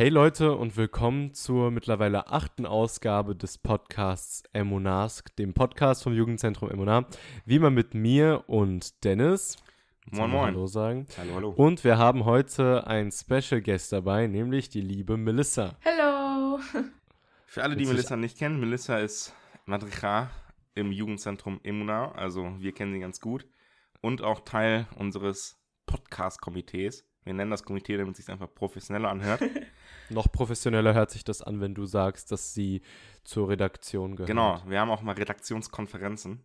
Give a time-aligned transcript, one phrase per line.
[0.00, 6.70] Hey Leute und willkommen zur mittlerweile achten Ausgabe des Podcasts Emunask, dem Podcast vom Jugendzentrum
[6.70, 7.04] Emuna.
[7.44, 9.58] Wie immer mit mir und Dennis.
[10.10, 10.46] Moin, moin.
[10.46, 11.06] Hallo sagen.
[11.18, 11.50] Hallo, hallo.
[11.50, 15.76] Und wir haben heute einen Special Guest dabei, nämlich die liebe Melissa.
[15.84, 16.60] Hallo.
[17.44, 17.96] Für alle, die Witzig.
[17.96, 19.34] Melissa nicht kennen, Melissa ist
[19.66, 20.30] Madricha
[20.74, 23.46] im Jugendzentrum Emuna, also wir kennen sie ganz gut.
[24.00, 27.04] Und auch Teil unseres Podcast-Komitees.
[27.24, 29.42] Wir nennen das Komitee, damit es sich einfach professioneller anhört.
[30.10, 32.82] Noch professioneller hört sich das an, wenn du sagst, dass sie
[33.24, 34.28] zur Redaktion gehört.
[34.28, 36.40] genau, wir haben auch mal Redaktionskonferenzen.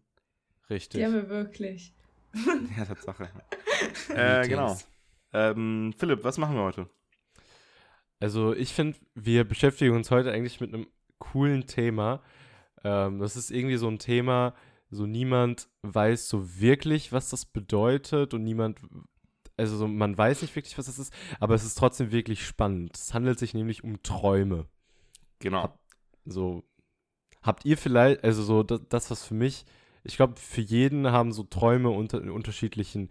[0.69, 0.99] Richtig.
[0.99, 1.93] Die haben wir wirklich.
[2.77, 3.29] Ja, Tatsache.
[4.09, 4.77] äh, genau.
[5.31, 6.89] Ähm, Philipp, was machen wir heute?
[8.19, 12.21] Also ich finde, wir beschäftigen uns heute eigentlich mit einem coolen Thema.
[12.83, 14.53] Ähm, das ist irgendwie so ein Thema,
[14.89, 18.79] so niemand weiß so wirklich, was das bedeutet und niemand,
[19.57, 22.95] also so, man weiß nicht wirklich, was das ist, aber es ist trotzdem wirklich spannend.
[22.95, 24.65] Es handelt sich nämlich um Träume.
[25.39, 25.73] Genau.
[26.25, 26.63] So,
[27.41, 29.65] habt ihr vielleicht, also so das, das was für mich,
[30.03, 33.09] ich glaube, für jeden haben so Träume unter, unterschiedlichen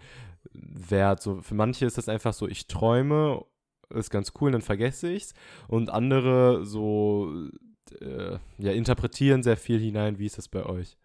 [0.52, 1.22] Wert.
[1.22, 3.44] So, für manche ist das einfach so, ich träume,
[3.90, 5.34] ist ganz cool, dann vergesse ich's.
[5.66, 7.48] Und andere so,
[8.00, 10.18] äh, ja, interpretieren sehr viel hinein.
[10.18, 10.96] Wie ist das bei euch?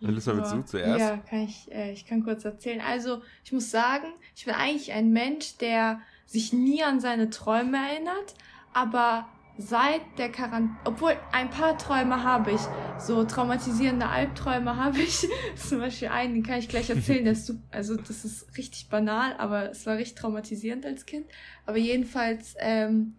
[0.00, 1.00] Willst du zuerst?
[1.00, 2.80] Ja, kann ich, äh, ich kann kurz erzählen.
[2.80, 7.76] Also, ich muss sagen, ich bin eigentlich ein Mensch, der sich nie an seine Träume
[7.76, 8.34] erinnert,
[8.72, 12.60] aber seit der Quarantäne, obwohl ein paar Träume habe ich,
[12.98, 17.46] so traumatisierende Albträume habe ich, zum Beispiel einen, den kann ich gleich erzählen, der ist,
[17.48, 21.26] sup- also das ist richtig banal, aber es war richtig traumatisierend als Kind.
[21.66, 23.16] Aber jedenfalls, ähm,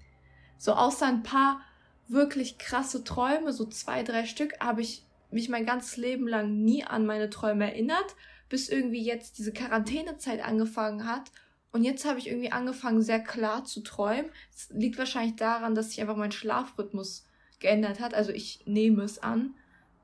[0.57, 1.61] so außer ein paar
[2.07, 5.05] wirklich krasse Träume, so zwei, drei Stück, habe ich
[5.36, 8.16] mich mein ganzes Leben lang nie an meine Träume erinnert,
[8.47, 11.30] bis irgendwie jetzt diese Quarantänezeit angefangen hat.
[11.73, 14.31] Und jetzt habe ich irgendwie angefangen, sehr klar zu träumen.
[14.55, 17.27] Es liegt wahrscheinlich daran, dass sich einfach mein Schlafrhythmus
[17.59, 18.14] geändert hat.
[18.14, 19.53] Also ich nehme es an.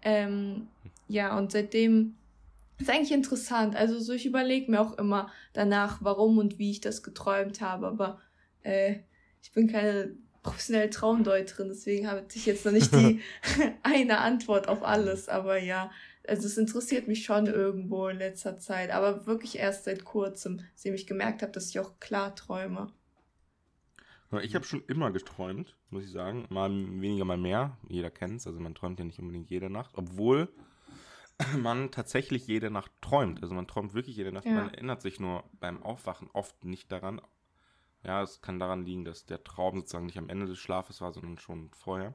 [0.02, 0.68] Ähm,
[1.08, 2.16] ja, und seitdem
[2.78, 3.78] ist eigentlich interessant.
[3.78, 7.88] Also so, ich überlege mir auch immer danach, warum und wie ich das geträumt habe.
[7.88, 8.20] Aber
[8.64, 8.96] äh,
[9.42, 10.12] ich bin keine
[10.44, 13.22] professionelle Traumdeuterin, deswegen habe ich jetzt noch nicht die
[13.84, 15.30] eine Antwort auf alles.
[15.30, 15.92] Aber ja,
[16.28, 20.96] also es interessiert mich schon irgendwo in letzter Zeit, aber wirklich erst seit kurzem, seitdem
[20.96, 22.92] ich gemerkt habe, dass ich auch klar träume.
[24.44, 26.46] Ich habe schon immer geträumt, muss ich sagen.
[26.50, 27.78] Mal weniger, mal mehr.
[27.90, 28.48] Jeder kennt es.
[28.48, 29.92] Also man träumt ja nicht unbedingt jede Nacht.
[29.96, 30.48] Obwohl
[31.58, 33.42] man tatsächlich jede Nacht träumt.
[33.42, 34.46] Also man träumt wirklich jede Nacht.
[34.46, 34.54] Ja.
[34.54, 37.20] Man erinnert sich nur beim Aufwachen oft nicht daran.
[38.04, 41.14] Ja, es kann daran liegen, dass der Traum sozusagen nicht am Ende des Schlafes war,
[41.14, 42.14] sondern schon vorher.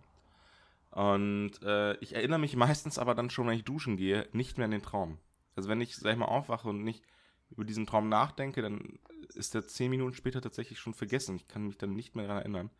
[0.90, 4.64] Und äh, ich erinnere mich meistens aber dann schon, wenn ich duschen gehe, nicht mehr
[4.64, 5.18] an den Traum.
[5.54, 7.04] Also wenn ich, sag ich mal, aufwache und nicht
[7.50, 8.98] über diesen Traum nachdenke, dann
[9.34, 11.36] ist der zehn Minuten später tatsächlich schon vergessen.
[11.36, 12.70] Ich kann mich dann nicht mehr daran erinnern.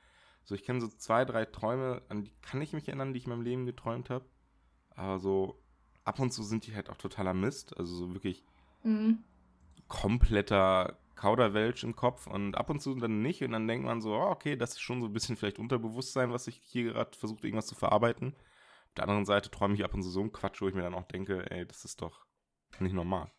[0.45, 3.25] So, ich kenne so zwei, drei Träume, an die kann ich mich erinnern, die ich
[3.25, 4.25] in meinem Leben geträumt habe.
[4.91, 5.61] Aber so
[6.05, 7.77] ab und zu sind die halt auch totaler Mist.
[7.77, 8.45] Also so wirklich
[8.83, 9.19] Mhm.
[9.89, 13.43] kompletter Kauderwelsch im Kopf und ab und zu dann nicht.
[13.43, 16.33] Und dann denkt man so, oh, okay, das ist schon so ein bisschen vielleicht Unterbewusstsein,
[16.33, 18.35] was ich hier gerade versucht, irgendwas zu verarbeiten.
[18.89, 20.83] Auf der anderen Seite träume ich ab und zu so einen Quatsch, wo ich mir
[20.83, 22.25] dann auch denke, ey, das ist doch
[22.79, 23.31] nicht normal.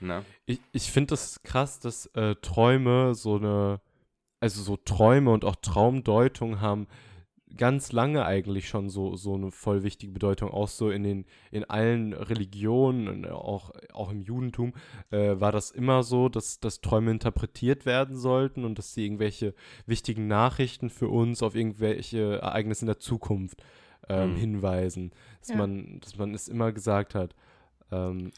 [0.00, 0.24] Ne?
[0.46, 3.80] Ich, ich finde das krass, dass äh, Träume so eine,
[4.40, 6.86] also so Träume und auch Traumdeutung haben
[7.56, 10.50] ganz lange eigentlich schon so, so eine voll wichtige Bedeutung.
[10.50, 14.74] Auch so in den, in allen Religionen, und auch, auch im Judentum,
[15.10, 19.54] äh, war das immer so, dass, dass Träume interpretiert werden sollten und dass sie irgendwelche
[19.86, 23.62] wichtigen Nachrichten für uns auf irgendwelche Ereignisse in der Zukunft
[24.08, 24.36] ähm, Mhm.
[24.36, 25.12] hinweisen.
[25.40, 25.56] Dass Ja.
[25.56, 27.34] man, dass man es immer gesagt hat.
[27.90, 28.30] Ähm,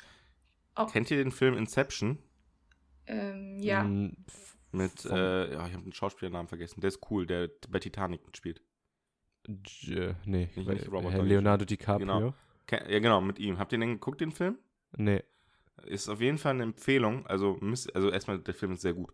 [0.75, 2.19] Auch, Kennt ihr den Film Inception?
[3.07, 3.83] ähm, ja.
[3.83, 6.81] m, f- Mit, äh, ja, ich habe den Schauspielernamen vergessen.
[6.81, 8.63] Der ist cool, der bei Titanic mitspielt.
[9.47, 12.07] J nee, Nicht- nicht Robert Leonardo DiCaprio.
[12.07, 12.35] Genau.
[12.71, 13.59] Ja, genau, mit ihm.
[13.59, 14.59] Habt ihr den geguckt, den Film?
[14.97, 15.23] Nee,
[15.85, 17.27] Ist auf jeden Fall eine Empfehlung.
[17.27, 19.11] Also, müsst, also erstmal, der Film ist sehr gut.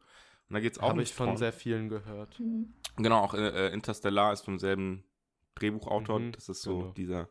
[0.49, 2.39] Und da geht es auch habe nicht ich von sehr vielen gehört.
[2.39, 2.75] Mhm.
[2.97, 5.05] Genau, auch äh, Interstellar ist vom selben
[5.55, 6.19] Drehbuchautor.
[6.19, 6.93] Mhm, das ist so genau.
[6.93, 7.29] dieser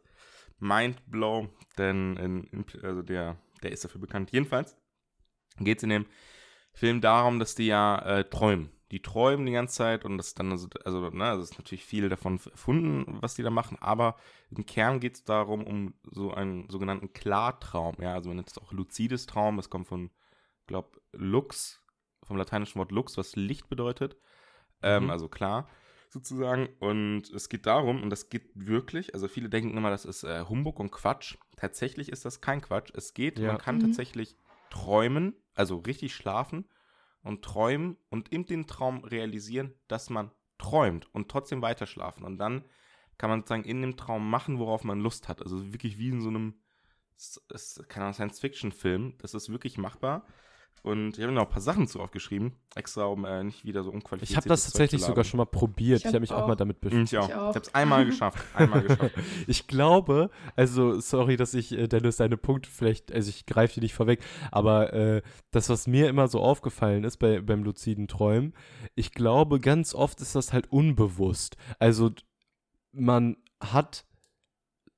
[0.59, 4.31] Mindblow, denn in, in, also der, der ist dafür bekannt.
[4.31, 4.75] Jedenfalls
[5.59, 6.05] geht es in dem
[6.73, 8.69] Film darum, dass die ja äh, träumen.
[8.91, 11.83] Die träumen die ganze Zeit und das ist dann, also, also ne, das ist natürlich
[11.85, 14.15] viel davon erfunden, was die da machen, aber
[14.51, 17.95] im Kern geht es darum, um so einen sogenannten Klartraum.
[17.99, 20.11] Ja, also man nennt es auch luzides Traum, das kommt von,
[20.67, 21.81] glaube Lux,
[22.23, 24.17] vom lateinischen Wort Lux, was Licht bedeutet.
[24.83, 25.09] Ähm, Mhm.
[25.09, 25.67] Also klar,
[26.09, 26.69] sozusagen.
[26.79, 30.45] Und es geht darum, und das geht wirklich, also viele denken immer, das ist äh,
[30.47, 31.37] Humbug und Quatsch.
[31.57, 32.91] Tatsächlich ist das kein Quatsch.
[32.93, 33.47] Es geht, Ja.
[33.47, 33.81] man kann Mhm.
[33.81, 34.37] tatsächlich
[34.69, 36.65] träumen, also richtig schlafen
[37.25, 42.23] und träumen und in den Traum realisieren, dass man träumt und trotzdem weiter schlafen.
[42.23, 42.63] Und dann
[43.17, 45.41] kann man sozusagen in dem Traum machen, worauf man Lust hat.
[45.41, 46.61] Also wirklich wie in so einem
[47.17, 49.17] Science-Fiction-Film.
[49.17, 50.25] Das ist wirklich machbar.
[50.83, 53.83] Und ich habe mir noch ein paar Sachen zu aufgeschrieben, extra um äh, nicht wieder
[53.83, 56.01] so unqualifiziert Ich habe das tatsächlich sogar schon mal probiert.
[56.01, 57.13] Ich habe hab mich auch, auch, mal damit beschäftigt.
[57.13, 57.27] Ich auch.
[57.27, 57.49] Ich, auch.
[57.49, 58.45] ich habe es einmal geschafft.
[58.53, 59.15] Einmal geschafft.
[59.47, 63.81] ich glaube, also sorry, dass ich, äh, Dennis, deine Punkte vielleicht, also ich greife dir
[63.81, 68.53] nicht vorweg, aber äh, das, was mir immer so aufgefallen ist bei, beim luziden Träumen,
[68.93, 71.57] ich glaube, ganz oft ist das halt unbewusst.
[71.79, 72.11] Also
[72.91, 74.05] man hat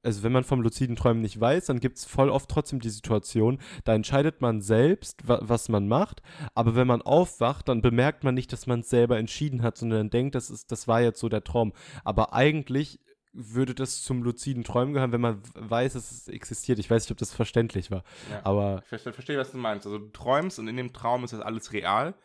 [0.04, 2.90] also wenn man vom luziden Träumen nicht weiß, dann gibt es voll oft trotzdem die
[2.90, 6.22] Situation, da entscheidet man selbst, wa was man macht,
[6.56, 10.00] aber wenn man aufwacht, dann bemerkt man nicht, dass man es selber entschieden hat, sondern
[10.00, 11.74] dann denkt, das, ist, das war jetzt so der Traum.
[12.04, 13.00] Aber eigentlich
[13.34, 16.80] würde das zum luziden Träumen gehören, wenn man weiß, dass es existiert.
[16.80, 18.04] Ich weiß nicht, ob das verständlich war.
[18.32, 19.86] Ja, aber ich verstehe, verstehe, was du meinst.
[19.86, 22.16] Also du träumst und in dem Traum ist das alles real,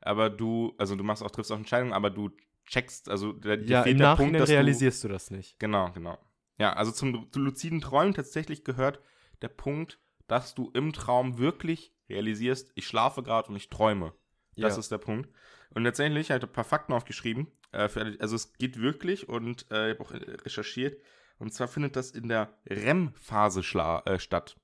[0.00, 2.30] aber du, also du machst auch, triffst auch Entscheidungen, aber du
[2.66, 5.58] checkst, also der, ja, im Nachhinein Punkt, realisierst du, du das nicht.
[5.60, 6.18] Genau, genau.
[6.58, 9.00] Ja, also zum, zum luziden Träumen tatsächlich gehört
[9.42, 14.12] der Punkt, dass du im Traum wirklich realisierst, ich schlafe gerade und ich träume.
[14.56, 14.80] Das ja.
[14.80, 15.30] ist der Punkt.
[15.74, 17.48] Und letztendlich, ich habe ein paar Fakten aufgeschrieben.
[17.72, 17.88] Äh,
[18.18, 20.12] also es geht wirklich und äh, ich habe auch
[20.44, 21.00] recherchiert.
[21.38, 24.56] Und zwar findet das in der REM-Phase äh, statt.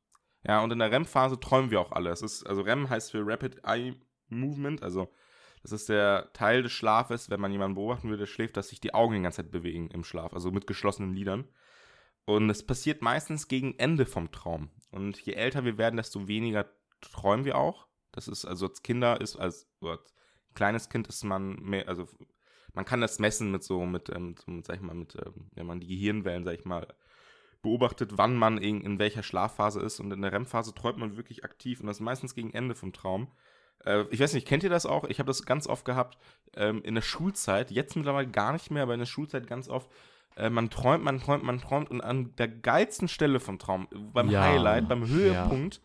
[0.44, 2.10] Ja, und in der REM-Phase träumen wir auch alle.
[2.10, 5.12] Es ist, also REM heißt für Rapid Eye Movement, also
[5.62, 8.80] das ist der Teil des Schlafes, wenn man jemanden beobachten würde, der schläft, dass sich
[8.80, 11.46] die Augen die ganze Zeit bewegen im Schlaf, also mit geschlossenen Lidern.
[12.24, 14.70] Und es passiert meistens gegen Ende vom Traum.
[14.90, 16.70] Und je älter wir werden, desto weniger
[17.00, 17.86] träumen wir auch.
[18.12, 20.14] Das ist also als Kinder ist, als, als
[20.54, 22.06] kleines Kind ist man mehr, also
[22.74, 25.66] man kann das messen mit so, mit, ähm, so, sag ich mal, mit, ähm, wenn
[25.66, 26.86] man die Gehirnwellen, sag ich mal,
[27.62, 30.00] beobachtet, wann man in, in welcher Schlafphase ist.
[30.00, 32.92] Und in der REM-Phase träumt man wirklich aktiv und das ist meistens gegen Ende vom
[32.92, 33.28] Traum.
[33.84, 35.04] Äh, ich weiß nicht, kennt ihr das auch?
[35.04, 36.18] Ich habe das ganz oft gehabt
[36.54, 39.90] ähm, in der Schulzeit, jetzt mittlerweile gar nicht mehr, aber in der Schulzeit ganz oft
[40.37, 44.31] äh, man träumt, man träumt, man träumt und an der geilsten Stelle vom Traum, beim
[44.31, 44.43] ja.
[44.43, 45.81] Highlight, beim Höhepunkt,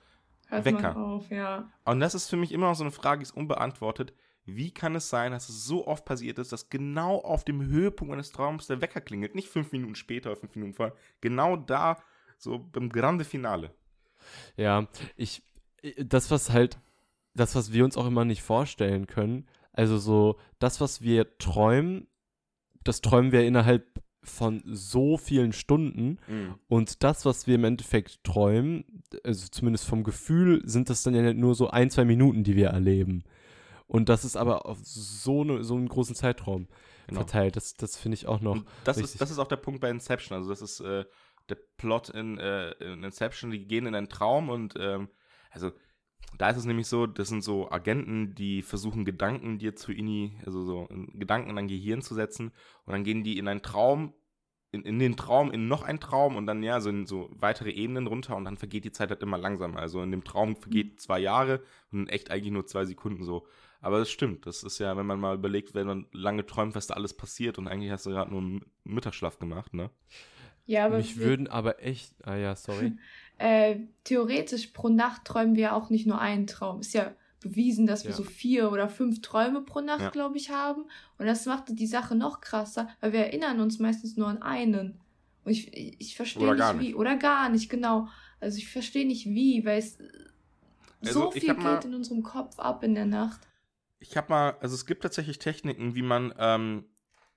[0.52, 0.64] ja.
[0.64, 0.96] Wecker.
[0.96, 1.70] Auf, ja.
[1.86, 4.14] Und das ist für mich immer noch so eine Frage, die ist unbeantwortet.
[4.46, 8.12] Wie kann es sein, dass es so oft passiert ist, dass genau auf dem Höhepunkt
[8.12, 9.36] meines Traums der Wecker klingelt?
[9.36, 10.96] Nicht fünf Minuten später oder fünf Minuten vorher.
[11.20, 11.98] Genau da,
[12.38, 13.72] so beim Grande Finale.
[14.56, 15.44] Ja, ich,
[15.98, 16.80] das, was halt,
[17.34, 22.08] das, was wir uns auch immer nicht vorstellen können, also so, das, was wir träumen,
[22.86, 26.20] das träumen wir innerhalb von so vielen Stunden.
[26.28, 26.56] Mhm.
[26.68, 31.34] Und das, was wir im Endeffekt träumen, also zumindest vom Gefühl, sind das dann ja
[31.34, 33.24] nur so ein, zwei Minuten, die wir erleben.
[33.88, 36.68] Und das ist aber auf so, ne, so einen großen Zeitraum
[37.08, 37.22] genau.
[37.22, 37.56] verteilt.
[37.56, 38.64] Das, das finde ich auch noch.
[38.84, 40.38] das ist, das ist auch der Punkt bei Inception.
[40.38, 41.06] Also, das ist äh,
[41.50, 43.52] der Plot in, äh, in, Inception.
[43.52, 45.10] Die gehen in einen Traum und, ähm,
[45.52, 45.72] also,
[46.38, 50.38] da ist es nämlich so, das sind so Agenten, die versuchen Gedanken dir zu ini,
[50.46, 52.52] also so Gedanken in dein Gehirn zu setzen
[52.86, 54.14] und dann gehen die in einen Traum,
[54.72, 57.72] in, in den Traum, in noch einen Traum und dann ja, so in so weitere
[57.72, 59.80] Ebenen runter und dann vergeht die Zeit halt immer langsamer.
[59.80, 60.98] Also in dem Traum vergeht mhm.
[60.98, 63.48] zwei Jahre und in echt eigentlich nur zwei Sekunden so.
[63.80, 66.88] Aber das stimmt, das ist ja, wenn man mal überlegt, wenn man lange träumt, was
[66.88, 69.92] da alles passiert und eigentlich hast du gerade nur einen Mittagsschlaf gemacht, ne?
[70.66, 72.98] Ja, aber mich würden aber echt, ah ja, sorry.
[73.38, 76.80] äh, theoretisch pro Nacht träumen wir auch nicht nur einen Traum.
[76.80, 78.18] Ist ja bewiesen, dass wir ja.
[78.18, 80.10] so vier oder fünf Träume pro Nacht, ja.
[80.10, 80.86] glaube ich, haben.
[81.18, 85.00] Und das macht die Sache noch krasser, weil wir erinnern uns meistens nur an einen.
[85.44, 86.96] Und ich, ich verstehe nicht, nicht, wie.
[86.96, 88.08] Oder gar nicht, genau.
[88.40, 89.98] Also ich verstehe nicht wie, weil es
[91.02, 93.42] also so viel geht in unserem Kopf ab in der Nacht.
[94.00, 96.86] Ich habe mal, also es gibt tatsächlich Techniken, wie man ähm,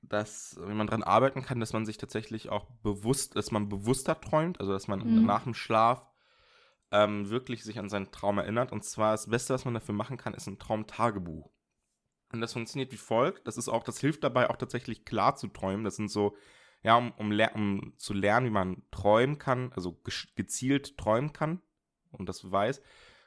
[0.03, 4.21] dass, wie man daran arbeiten kann, dass man sich tatsächlich auch bewusst, dass man bewusster
[4.21, 5.27] träumt, also dass man mhm.
[5.27, 6.07] nach dem Schlaf
[6.91, 8.73] ähm, wirklich sich an seinen Traum erinnert.
[8.73, 11.51] Und zwar das Beste, was man dafür machen kann, ist ein Traumtagebuch.
[12.33, 13.47] Und das funktioniert wie folgt.
[13.47, 15.85] Das ist auch, das hilft dabei auch tatsächlich klar zu träumen.
[15.85, 16.37] Das sind so,
[16.83, 20.01] ja, um, um, um zu lernen, wie man träumen kann, also
[20.35, 21.61] gezielt träumen kann
[22.13, 22.83] und das weiß,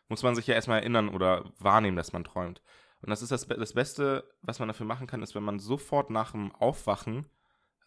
[0.07, 2.61] muss man sich ja erstmal erinnern oder wahrnehmen, dass man träumt.
[3.03, 6.09] Und das ist das, das Beste, was man dafür machen kann, ist, wenn man sofort
[6.09, 7.25] nach dem Aufwachen,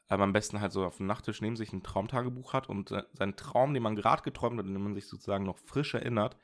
[0.09, 3.03] aber am besten halt so auf dem Nachttisch neben sich ein Traumtagebuch hat und äh,
[3.15, 6.37] seinen Traum, den man gerade geträumt hat, den man sich sozusagen noch frisch erinnert,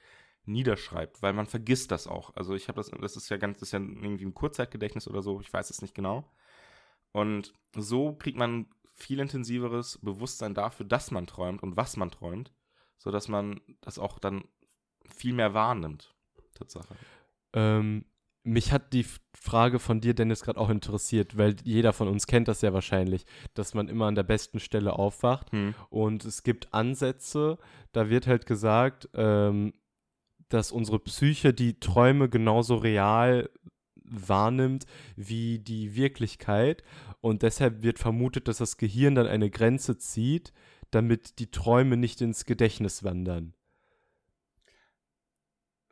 [0.47, 2.35] niederschreibt, weil man vergisst das auch.
[2.35, 5.21] Also ich habe das, das ist ja ganz, das ist ja irgendwie ein Kurzzeitgedächtnis oder
[5.21, 6.33] so, ich weiß es nicht genau.
[7.13, 12.55] Und so kriegt man viel intensiveres Bewusstsein dafür, dass man träumt und was man träumt,
[12.97, 14.45] sodass man das auch dann
[15.15, 16.15] viel mehr wahrnimmt.
[16.55, 16.97] Tatsache.
[17.53, 18.07] Ähm,
[18.45, 22.49] mich hat die Frage von dir, Dennis, gerade auch interessiert, weil jeder von uns kennt
[22.49, 25.53] das ja wahrscheinlich, dass man immer an der besten Stelle aufwacht.
[25.53, 25.75] Hm.
[25.91, 27.59] Und es gibt Ansätze,
[27.93, 29.73] da wird halt gesagt, ähm,
[30.49, 33.49] dass unsere Psyche die Träume genauso real
[34.05, 34.85] wahrnimmt
[35.17, 36.83] wie die Wirklichkeit.
[37.21, 40.53] Und deshalb wird vermutet, dass das Gehirn dann eine Grenze zieht,
[40.91, 43.55] damit die Träume nicht ins Gedächtnis wandern.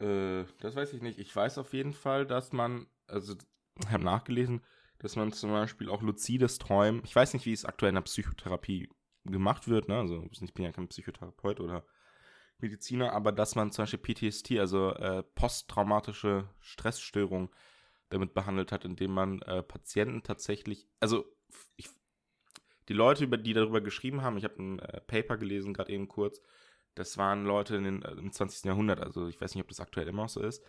[0.00, 1.18] Äh, das weiß ich nicht.
[1.18, 3.34] Ich weiß auf jeden Fall, dass man, also
[3.78, 4.62] ich habe nachgelesen,
[4.98, 8.02] dass man zum Beispiel auch luzides Träumen, ich weiß nicht, wie es aktuell in der
[8.02, 8.88] Psychotherapie
[9.24, 9.98] gemacht wird, ne?
[9.98, 11.84] also ich bin ja kein Psychotherapeut oder
[12.58, 17.50] Mediziner, aber dass man zum Beispiel PTSD, also äh, posttraumatische Stressstörung,
[18.10, 21.24] damit behandelt hat, indem man äh, Patienten tatsächlich, also
[21.76, 21.88] ich,
[22.88, 26.08] die Leute, über die darüber geschrieben haben, ich habe ein äh, Paper gelesen, gerade eben
[26.08, 26.42] kurz,
[26.94, 28.64] das waren Leute in den, äh, im 20.
[28.64, 30.62] Jahrhundert, also ich weiß nicht, ob das aktuell immer noch so ist,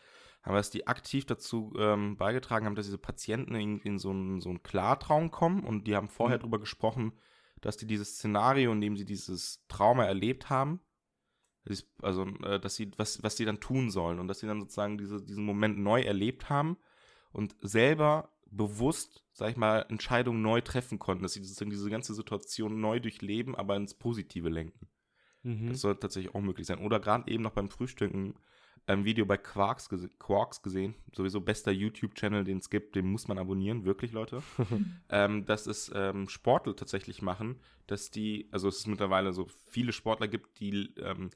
[0.43, 4.41] aber dass die aktiv dazu ähm, beigetragen haben, dass diese Patienten in, in so, einen,
[4.41, 6.41] so einen Klartraum kommen und die haben vorher mhm.
[6.41, 7.13] darüber gesprochen,
[7.61, 10.81] dass die dieses Szenario, in dem sie dieses Trauma erlebt haben,
[12.01, 14.97] also äh, dass sie, was, was sie dann tun sollen und dass sie dann sozusagen
[14.97, 16.77] diese, diesen Moment neu erlebt haben
[17.31, 22.13] und selber bewusst, sag ich mal, Entscheidungen neu treffen konnten, dass sie sozusagen diese ganze
[22.13, 24.87] Situation neu durchleben, aber ins Positive lenken.
[25.43, 25.69] Mhm.
[25.69, 26.79] Das soll tatsächlich auch möglich sein.
[26.79, 28.35] Oder gerade eben noch beim Frühstücken
[28.87, 30.95] ein Video bei Quarks, gese Quarks gesehen.
[31.15, 32.95] Sowieso bester YouTube-Channel, den es gibt.
[32.95, 34.41] Den muss man abonnieren, wirklich, Leute.
[35.09, 39.93] ähm, dass es ähm, Sportler tatsächlich machen, dass die, also es ist mittlerweile so viele
[39.93, 41.29] Sportler gibt, die ähm,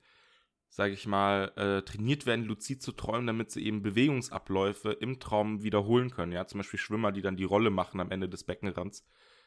[0.75, 5.63] sage ich mal, äh, trainiert werden, luzid zu träumen, damit sie eben Bewegungsabläufe im Traum
[5.63, 6.33] wiederholen können.
[6.33, 9.05] Ja, zum Beispiel Schwimmer, die dann die Rolle machen am Ende des Beckenrands.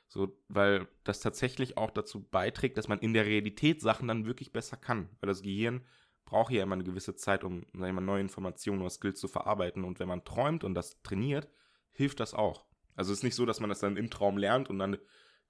[0.08, 4.52] So, weil das tatsächlich auch dazu beiträgt, dass man in der Realität Sachen dann wirklich
[4.52, 5.10] besser kann.
[5.20, 5.84] Weil das Gehirn
[6.24, 9.84] braucht ja immer eine gewisse Zeit, um mal, neue Informationen oder Skills zu verarbeiten.
[9.84, 11.48] Und wenn man träumt und das trainiert,
[11.92, 12.66] hilft das auch.
[12.96, 14.96] Also es ist nicht so, dass man das dann im Traum lernt und dann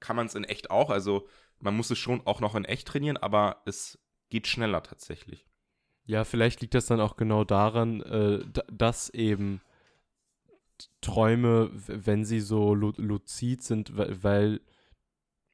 [0.01, 0.91] kann man es in echt auch.
[0.91, 1.29] Also
[1.61, 3.99] man muss es schon auch noch in echt trainieren, aber es
[4.29, 5.47] geht schneller tatsächlich.
[6.05, 9.61] Ja, vielleicht liegt das dann auch genau daran, äh, dass eben
[11.01, 14.61] Träume, wenn sie so lu luzid sind, weil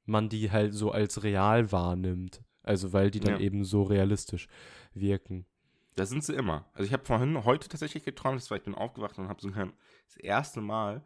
[0.05, 2.43] man die halt so als real wahrnimmt.
[2.63, 3.41] Also weil die dann ja.
[3.41, 4.49] eben so realistisch
[4.95, 5.47] wirken.
[5.97, 6.65] Da sind sie immer.
[6.73, 9.73] Also ich habe vorhin heute tatsächlich geträumt, das war, ich bin aufgewacht und habe sogar
[10.07, 11.05] das erste Mal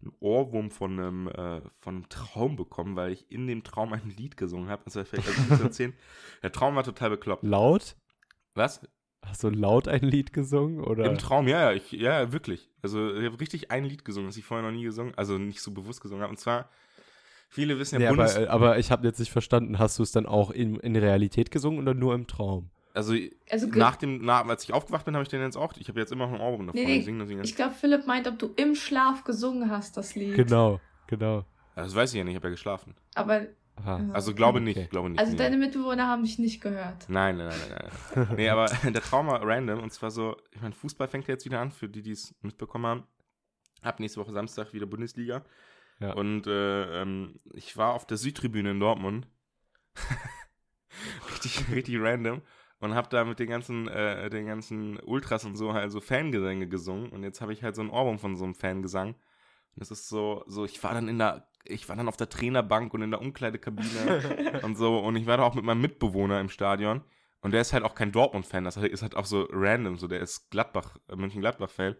[0.00, 4.10] einen Ohrwurm von einem, äh, von einem Traum bekommen, weil ich in dem Traum ein
[4.10, 4.82] Lied gesungen habe.
[4.84, 5.94] Das war vielleicht also erzählen.
[6.42, 7.44] Der Traum war total bekloppt.
[7.44, 7.96] Laut?
[8.54, 8.80] Was?
[9.26, 10.80] Hast du laut ein Lied gesungen?
[10.80, 11.06] Oder?
[11.06, 12.70] Im Traum, ja, ja, ich, ja, wirklich.
[12.82, 15.60] Also ich habe richtig ein Lied gesungen, das ich vorher noch nie gesungen, also nicht
[15.60, 16.30] so bewusst gesungen habe.
[16.30, 16.68] Und zwar,
[17.48, 20.12] viele wissen ja, nee, Bundes aber, aber ich habe jetzt nicht verstanden, hast du es
[20.12, 22.70] dann auch in, in Realität gesungen oder nur im Traum?
[22.94, 23.14] Also,
[23.50, 25.72] also nach dem, nach, als ich aufgewacht bin, habe ich den jetzt auch.
[25.76, 26.80] Ich habe jetzt immer noch ein Ohrwurm davon.
[26.80, 30.36] Nee, nee, ich glaube, Philipp meint, ob du im Schlaf gesungen hast, das Lied.
[30.36, 31.44] Genau, genau.
[31.74, 32.94] Das weiß ich ja nicht, ich habe ja geschlafen.
[33.16, 34.00] Aber Aha.
[34.12, 34.88] Also glaube nicht, okay.
[34.88, 35.18] glaube nicht.
[35.18, 35.38] Also nee.
[35.38, 37.08] deine Mitbewohner haben dich nicht gehört.
[37.08, 38.28] Nein, nein, nein, nein.
[38.36, 41.60] nee, aber der Trauma random und zwar so, ich meine, Fußball fängt ja jetzt wieder
[41.60, 43.02] an, für die, die es mitbekommen haben.
[43.82, 45.44] Ab nächste Woche Samstag wieder Bundesliga.
[46.00, 46.12] Ja.
[46.14, 49.26] Und äh, ähm, ich war auf der Südtribüne in Dortmund.
[51.32, 52.42] richtig, richtig random.
[52.80, 56.68] Und habe da mit den ganzen, äh, den ganzen Ultras und so halt so Fangesänge
[56.68, 57.10] gesungen.
[57.10, 59.14] Und jetzt habe ich halt so ein Ohrwurm von so einem Fangesang.
[59.14, 62.28] Und das ist so, so, ich war dann in der ich war dann auf der
[62.28, 64.98] Trainerbank und in der Umkleidekabine und so.
[64.98, 67.02] Und ich war da auch mit meinem Mitbewohner im Stadion.
[67.44, 70.20] Und der ist halt auch kein Dortmund-Fan, das ist halt auch so random, so der
[70.20, 71.94] ist Gladbach, äh, München-Gladbach-Fan.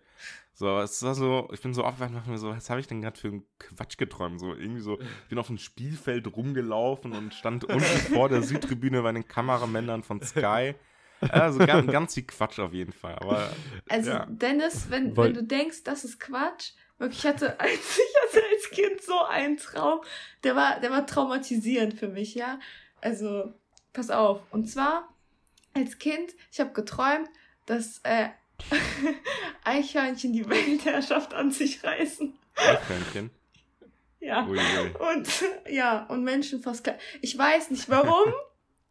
[0.54, 3.02] So, es war so, ich bin so aufgewacht und mir so, was habe ich denn
[3.02, 4.40] gerade für einen Quatsch geträumt?
[4.40, 9.02] So, irgendwie so, ich bin auf dem Spielfeld rumgelaufen und stand unten vor der Südtribüne
[9.02, 10.76] bei den Kameramännern von Sky.
[11.21, 13.16] Also ganz, ganz viel Quatsch auf jeden Fall.
[13.16, 13.50] Aber,
[13.90, 14.26] also, ja.
[14.26, 18.70] Dennis, wenn, wenn du denkst, das ist Quatsch, Wirklich, ich hatte als, ich hatte als
[18.70, 20.00] Kind so einen Traum,
[20.42, 22.58] der war, der war traumatisierend für mich, ja.
[23.00, 23.52] Also,
[23.92, 24.40] pass auf.
[24.50, 25.08] Und zwar,
[25.74, 27.28] als Kind, ich habe geträumt,
[27.66, 28.28] dass äh,
[29.64, 32.38] Eichhörnchen die Weltherrschaft an sich reißen.
[32.56, 33.30] Eichhörnchen?
[34.20, 34.46] Ja.
[34.46, 35.12] Ui, ui.
[35.12, 35.28] Und
[35.68, 36.90] ja, und Menschen fast.
[37.20, 38.32] Ich weiß nicht warum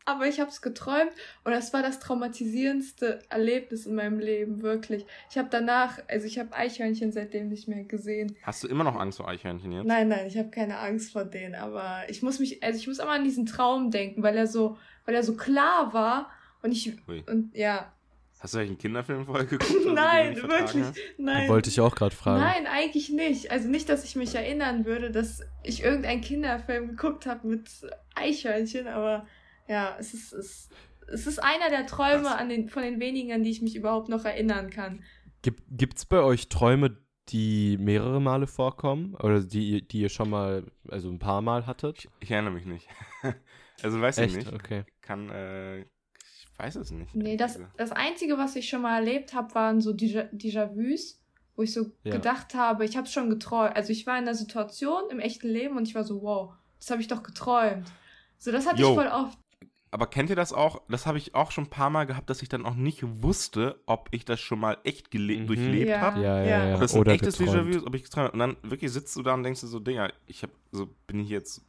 [0.05, 1.11] aber ich habe es geträumt
[1.43, 5.05] und das war das traumatisierendste Erlebnis in meinem Leben, wirklich.
[5.29, 8.35] Ich habe danach, also ich habe Eichhörnchen seitdem nicht mehr gesehen.
[8.43, 9.85] Hast du immer noch Angst vor Eichhörnchen jetzt?
[9.85, 12.99] Nein, nein, ich habe keine Angst vor denen, aber ich muss mich, also ich muss
[12.99, 16.29] immer an diesen Traum denken, weil er so, weil er so klar war
[16.61, 17.23] und ich, Ui.
[17.27, 17.93] und ja.
[18.39, 19.85] Hast du eigentlich einen Kinderfilm vorher geguckt?
[19.93, 20.85] nein, wirklich,
[21.17, 21.47] nein.
[21.47, 22.41] Wollte ich auch gerade fragen.
[22.41, 23.51] Nein, eigentlich nicht.
[23.51, 27.69] Also nicht, dass ich mich erinnern würde, dass ich irgendeinen Kinderfilm geguckt habe mit
[28.15, 29.25] Eichhörnchen, aber
[29.67, 30.69] ja, es ist, es,
[31.11, 34.09] es ist einer der Träume an den, von den wenigen, an die ich mich überhaupt
[34.09, 35.03] noch erinnern kann.
[35.41, 36.97] Gibt es bei euch Träume,
[37.29, 39.15] die mehrere Male vorkommen?
[39.15, 41.99] Oder die, die ihr schon mal, also ein paar Mal hattet?
[41.99, 42.87] Ich, ich erinnere mich nicht.
[43.83, 44.37] also weiß Echt?
[44.37, 44.53] ich nicht.
[44.53, 44.83] Okay.
[45.01, 47.13] Kann, äh, ich weiß es nicht.
[47.15, 51.19] Nee, das, das Einzige, was ich schon mal erlebt habe, waren so Déjà-vus.
[51.55, 52.11] wo ich so Ja.
[52.11, 53.75] gedacht habe, ich habe schon geträumt.
[53.75, 56.89] Also ich war in der Situation im echten Leben und ich war so, wow, das
[56.91, 57.91] habe ich doch geträumt.
[58.37, 58.89] So, das hatte Yo.
[58.89, 59.37] ich voll oft.
[59.93, 60.81] Aber kennt ihr das auch?
[60.89, 63.79] Das habe ich auch schon ein paar Mal gehabt, dass ich dann auch nicht wusste,
[63.85, 65.45] ob ich das schon mal echt Mhm.
[65.47, 66.01] durchlebt Ja.
[66.01, 66.19] habe.
[66.21, 66.65] Ja, ja, Ja.
[66.69, 66.73] ja.
[66.75, 67.39] Ob das ein Oder echtes.
[67.39, 68.33] Déjà-vu ist, ob ich geträumt habe.
[68.33, 71.19] Und dann wirklich sitzt du da und denkst dir so, Dinger, ich habe, so, bin
[71.19, 71.61] ich jetzt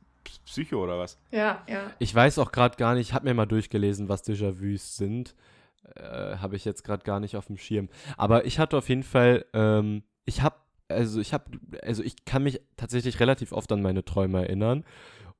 [0.46, 1.18] Psycho oder was?
[1.30, 1.90] Ja, ja.
[1.98, 5.34] Ich weiß auch gerade gar nicht, ich habe mir mal durchgelesen, was Déjà-vus sind.
[5.96, 7.90] Äh, habe ich jetzt gerade gar nicht auf dem Schirm.
[8.16, 10.56] Aber ich hatte auf jeden Fall, ähm, ich habe,
[10.88, 11.44] also ich habe,
[11.82, 14.84] also ich kann mich tatsächlich relativ oft an meine Träume erinnern.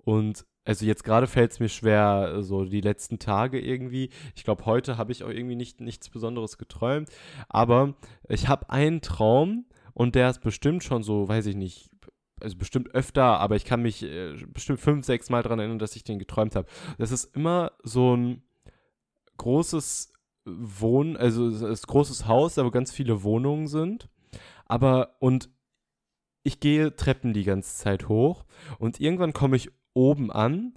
[0.05, 4.11] Und also jetzt gerade fällt es mir schwer, so die letzten Tage irgendwie.
[4.35, 7.11] Ich glaube, heute habe ich auch irgendwie nicht, nichts Besonderes geträumt.
[7.49, 7.95] Aber
[8.29, 11.91] ich habe einen Traum und der ist bestimmt schon so, weiß ich nicht,
[12.41, 15.97] also bestimmt öfter, aber ich kann mich äh, bestimmt fünf, sechs Mal daran erinnern, dass
[15.97, 16.69] ich den geträumt habe.
[16.99, 18.43] Das ist immer so ein
[19.37, 20.13] großes
[20.45, 24.09] Wohn, also es ist ein großes Haus, da wo ganz viele Wohnungen sind.
[24.67, 25.51] Aber und
[26.43, 28.45] ich gehe Treppen die ganze Zeit hoch
[28.79, 30.75] und irgendwann komme ich oben an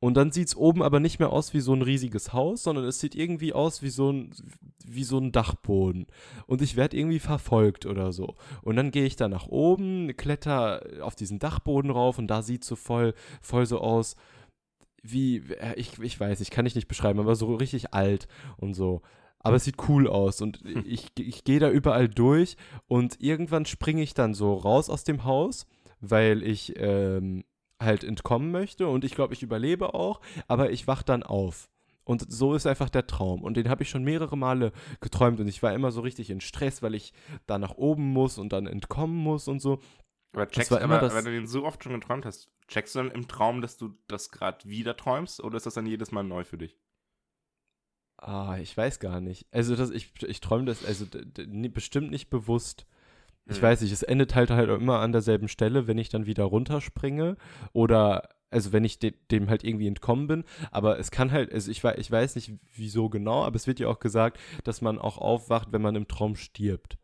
[0.00, 2.84] und dann sieht es oben aber nicht mehr aus wie so ein riesiges Haus, sondern
[2.84, 4.30] es sieht irgendwie aus wie so ein,
[4.86, 6.06] wie so ein Dachboden.
[6.46, 8.36] Und ich werde irgendwie verfolgt oder so.
[8.62, 12.62] Und dann gehe ich da nach oben, kletter auf diesen Dachboden rauf und da sieht
[12.62, 14.14] so voll, voll so aus,
[15.02, 18.74] wie, äh, ich, ich weiß, ich kann ich nicht beschreiben, aber so richtig alt und
[18.74, 19.02] so.
[19.40, 24.02] Aber es sieht cool aus und ich, ich gehe da überall durch und irgendwann springe
[24.02, 25.66] ich dann so raus aus dem Haus,
[26.00, 27.44] weil ich ähm,
[27.80, 31.68] halt entkommen möchte und ich glaube, ich überlebe auch, aber ich wach dann auf.
[32.04, 33.42] Und so ist einfach der Traum.
[33.42, 36.40] Und den habe ich schon mehrere Male geträumt und ich war immer so richtig in
[36.40, 37.12] Stress, weil ich
[37.46, 39.78] da nach oben muss und dann entkommen muss und so.
[40.32, 42.94] Aber checkst, war immer aber das- wenn du den so oft schon geträumt hast, checkst
[42.94, 46.10] du dann im Traum, dass du das gerade wieder träumst oder ist das dann jedes
[46.10, 46.76] Mal neu für dich?
[48.16, 49.46] Ah, ich weiß gar nicht.
[49.52, 51.06] Also das, ich, ich träume das, also
[51.70, 52.86] bestimmt nicht bewusst.
[53.48, 53.62] Ich Hm.
[53.62, 57.36] weiß nicht, es endet halt halt immer an derselben Stelle, wenn ich dann wieder runterspringe
[57.72, 61.70] oder also wenn ich de dem halt irgendwie entkommen bin, aber es kann halt, also
[61.70, 65.18] ich, ich weiß nicht wieso genau, aber es wird ja auch gesagt, dass man auch
[65.18, 66.96] aufwacht, wenn man im Traum stirbt.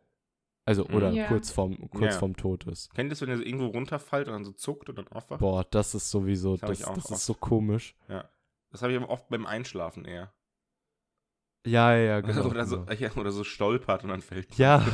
[0.67, 1.27] Also oder Ja.
[1.27, 2.19] kurz vorm kurz Ja.
[2.21, 2.95] vorm Tod ist.
[2.95, 5.41] Kennt ihr das, wenn ihr so irgendwo runterfallt und dann so zuckt und dann aufwacht?
[5.41, 7.95] Boah, das ist sowieso, Das das, das ist so komisch.
[8.09, 8.25] Ja.
[8.71, 10.33] Das habe ich aber oft beim Einschlafen eher.
[11.67, 12.45] Ja, ja, genau.
[12.51, 12.93] oder, so, genau.
[13.01, 14.55] ja, oder so stolpert und dann fällt.
[14.57, 14.85] Ja.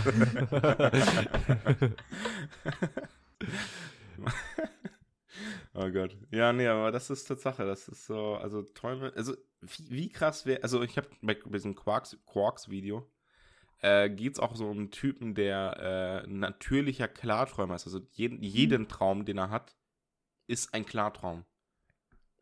[5.74, 6.16] oh Gott.
[6.30, 7.64] Ja, nee, aber das ist Tatsache.
[7.64, 11.74] Das ist so, also Träume, also wie, wie krass wäre, also ich habe bei diesem
[11.74, 13.10] Quarks, Quarks-Video,
[13.80, 17.86] äh, geht es auch so um einen Typen, der äh, natürlicher Klarträumer ist.
[17.86, 19.76] Also jeden, jeden Traum, den er hat,
[20.46, 21.44] ist ein Klartraum.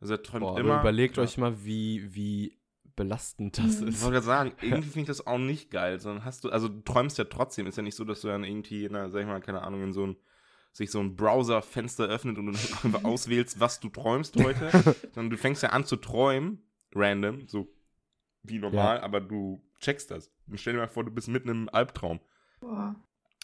[0.01, 0.81] Also er träumt Boah, immer.
[0.81, 1.25] überlegt klar.
[1.25, 2.58] euch mal, wie, wie
[2.99, 3.89] belastend das Mhm.
[3.89, 4.03] Ich ist.
[4.03, 6.81] wollte gerade sagen, irgendwie finde ich das auch nicht geil, sondern hast du, also du
[6.83, 9.41] träumst ja trotzdem, ist ja nicht so, dass du dann irgendwie, einer, sag ich mal,
[9.41, 10.17] keine Ahnung, in so ein,
[10.73, 12.53] sich so ein Browser-Fenster öffnet und du
[12.85, 14.71] einfach auswählst, was du träumst heute,
[15.15, 16.63] sondern du fängst ja an zu träumen,
[16.95, 17.69] random, so
[18.43, 20.31] wie normal, aber du checkst das.
[20.47, 22.21] Und stell dir mal vor, du bist mitten im Albtraum.
[22.61, 22.95] Boah.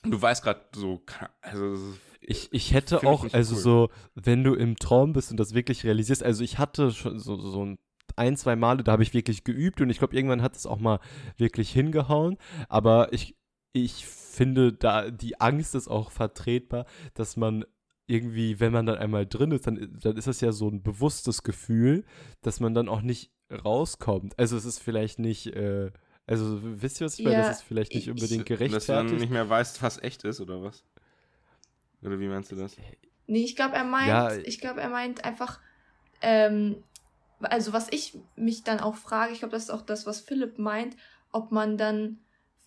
[0.02, 1.02] Du weißt gerade so,
[1.40, 1.76] also,
[2.20, 3.60] Ich, ich hätte ich auch, also cool.
[3.60, 7.36] so, wenn du im Traum bist und das wirklich realisierst, also ich hatte schon so,
[7.36, 7.78] so ein,
[8.16, 10.78] ein, zwei Male, da habe ich wirklich geübt und ich glaube, irgendwann hat es auch
[10.78, 11.00] mal
[11.36, 12.36] wirklich hingehauen,
[12.68, 13.36] aber ich,
[13.72, 17.64] ich finde, da die Angst ist auch vertretbar, dass man
[18.06, 21.42] irgendwie, wenn man dann einmal drin ist, dann, dann ist das ja so ein bewusstes
[21.42, 22.04] Gefühl,
[22.42, 24.38] dass man dann auch nicht rauskommt.
[24.38, 25.90] Also es ist vielleicht nicht, äh,
[26.26, 27.36] also wisst ihr, was ich meine?
[27.38, 29.20] Ja, Das ist vielleicht nicht ich- unbedingt dass du dann gerechtfertigt.
[29.20, 30.84] nicht mehr weißt, was echt ist, oder was?
[32.02, 32.76] Oder wie meinst du das?
[33.26, 35.58] Nee, ich glaube, er meint, Ja, ich glaube, er meint einfach,
[36.20, 36.76] ähm,
[37.40, 40.58] also was ich mich dann auch frage, ich glaube, das ist auch das, was Philipp
[40.58, 40.96] meint,
[41.32, 42.18] ob man dann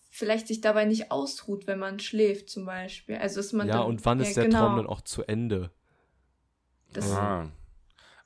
[0.10, 3.16] vielleicht sich dabei nicht ausruht, wenn man schläft zum Beispiel.
[3.16, 5.72] Also ist man ja, dann, und wann ist der genau, Traum dann auch zu Ende?
[6.94, 7.52] Das, Ah.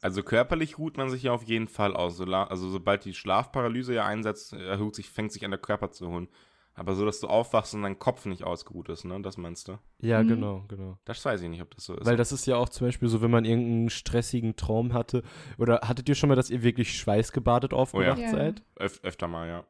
[0.01, 2.19] Also körperlich ruht man sich ja auf jeden Fall aus.
[2.19, 6.27] Also sobald die Schlafparalyse ja einsetzt, erhöht sich, fängt sich an der Körper zu holen.
[6.73, 9.21] Aber so, dass du aufwachst und dein Kopf nicht ausgeruht ist, ne?
[9.21, 9.77] Das meinst du?
[9.99, 10.27] Ja, Mhm.
[10.29, 10.97] genau, genau.
[11.03, 12.05] Das weiß ich nicht, ob das so ist.
[12.05, 15.21] Weil das ist ja auch zum Beispiel so, wenn man irgendeinen stressigen Traum hatte.
[15.57, 18.29] Oder hattet ihr schon mal, dass ihr wirklich schweißgebadet aufgewacht Ja.
[18.31, 18.63] seid?
[18.79, 19.65] Öf öfter mal, ja.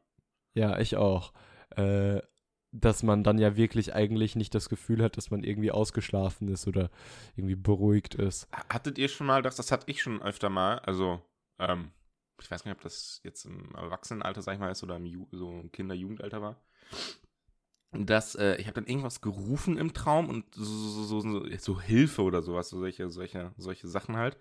[0.54, 1.32] Ja, ich auch.
[1.76, 2.20] Äh,
[2.74, 6.66] dass man dann ja wirklich eigentlich nicht das Gefühl hat, dass man irgendwie ausgeschlafen ist
[6.66, 6.88] oder
[7.36, 8.48] irgendwie beruhigt ist.
[8.70, 9.56] Hattet ihr schon mal das?
[9.56, 10.78] Das hatte ich schon öfter mal.
[10.78, 11.20] Also,
[11.58, 11.90] ähm,
[12.40, 15.26] ich weiß nicht, ob das jetzt im Erwachsenenalter, sag ich mal, ist oder im Ju
[15.32, 16.56] so im Kinder-Jugendalter war.
[17.92, 21.80] Dass, äh, ich habe dann irgendwas gerufen im Traum und so, so, so, so, so
[21.80, 24.38] Hilfe oder sowas, so solche, solche, solche Sachen halt.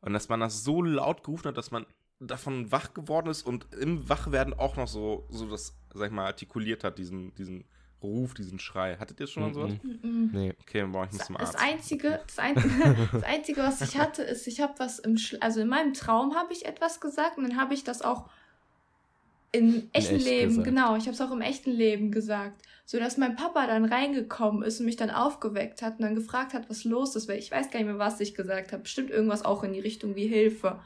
[0.00, 1.86] Und dass man das so laut gerufen hat, dass man
[2.20, 6.26] davon wach geworden ist und im Wachwerden auch noch so, so das, sag ich mal,
[6.26, 7.64] artikuliert hat, diesen, diesen
[8.02, 8.96] Ruf, diesen Schrei.
[8.96, 9.72] Hattet ihr schon mal sowas?
[10.02, 10.54] Nee.
[10.60, 11.64] Okay, boah, ich muss zum Das Arzt.
[11.64, 15.60] einzige, das einzige, das einzige, was ich hatte, ist, ich habe was im, Schl also
[15.60, 18.28] in meinem Traum habe ich etwas gesagt und dann habe ich das auch
[19.52, 20.66] im echten echt Leben, gesagt.
[20.66, 24.62] genau, ich habe es auch im echten Leben gesagt, so dass mein Papa dann reingekommen
[24.62, 27.50] ist und mich dann aufgeweckt hat und dann gefragt hat, was los ist, weil ich
[27.50, 30.26] weiß gar nicht mehr, was ich gesagt habe, bestimmt irgendwas auch in die Richtung wie
[30.26, 30.80] Hilfe.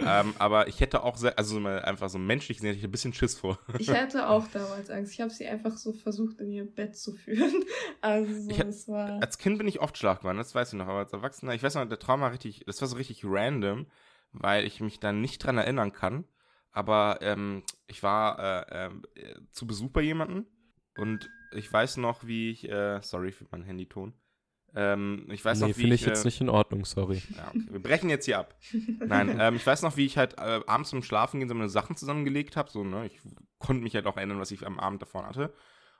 [0.00, 3.12] Ähm, aber ich hätte auch, sehr, also einfach so menschlich gesehen, hätte ich ein bisschen
[3.14, 3.58] Schiss vor.
[3.78, 5.12] Ich hatte auch damals Angst.
[5.12, 7.64] Ich habe sie einfach so versucht, in ihr Bett zu führen.
[8.00, 9.20] Also, so, Ich- das war.
[9.20, 11.74] Als Kind bin ich oft schlafgewandelt, das weiß ich noch, aber als Erwachsener, ich weiß
[11.74, 13.86] noch, der Traum war richtig, das war so richtig random,
[14.32, 16.24] weil ich mich da nicht dran erinnern kann.
[16.70, 20.46] Aber ähm, ich war äh, ähm, äh, zu Besuch bei jemandem
[20.96, 24.12] und ich weiß noch, wie ich, äh, sorry für meinen Handyton,
[24.78, 27.20] ähm, ich weiß nee, noch, wie finde ich ich, jetzt äh, nicht in Ordnung, sorry.
[27.36, 27.66] Ja, okay.
[27.68, 28.54] Wir brechen jetzt hier ab.
[29.04, 31.68] Nein, ähm, ich weiß noch, wie ich halt äh, abends zum Schlafen gehen so meine
[31.68, 32.70] Sachen zusammengelegt habe.
[32.70, 33.06] So, ne?
[33.06, 33.20] Ich
[33.58, 35.52] konnte mich halt auch erinnern, was ich am Abend davor hatte.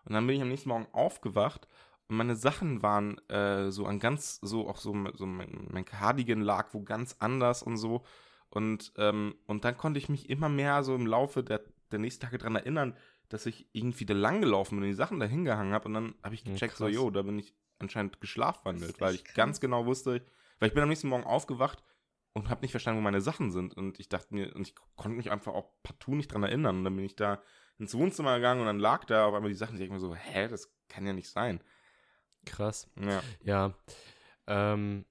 [0.05, 1.67] Und dann bin ich am nächsten Morgen aufgewacht
[2.09, 6.41] und meine Sachen waren äh, so an ganz, so auch so, so mein, mein Cardigan
[6.41, 8.05] lag wo ganz anders und so.
[8.49, 12.23] Und, ähm, und dann konnte ich mich immer mehr so im Laufe der, der nächsten
[12.25, 12.97] Tage dran erinnern,
[13.29, 15.87] dass ich irgendwie da lang gelaufen bin und die Sachen da hingehangen habe.
[15.89, 16.95] Und dann habe ich Ja, gecheckt, so, krass.
[16.95, 19.61] jo, da bin ich anscheinend geschlafwandelt, weil ich echt ganz krass.
[19.61, 20.23] genau wusste,
[20.59, 21.83] weil ich bin am nächsten Morgen aufgewacht
[22.33, 23.75] und habe nicht verstanden, wo meine Sachen sind.
[23.75, 26.79] Und ich dachte mir, und ich konnte mich einfach auch partout nicht dran erinnern.
[26.79, 27.43] Und dann bin ich da
[27.79, 29.75] ins Wohnzimmer gegangen und dann lag da auf einmal die Sachen.
[29.75, 31.61] Ich denke mir so, hä, das kann ja nicht sein.
[32.45, 32.89] Krass.
[33.01, 33.23] Ja.
[33.43, 33.75] Ja.
[34.47, 35.05] Ähm,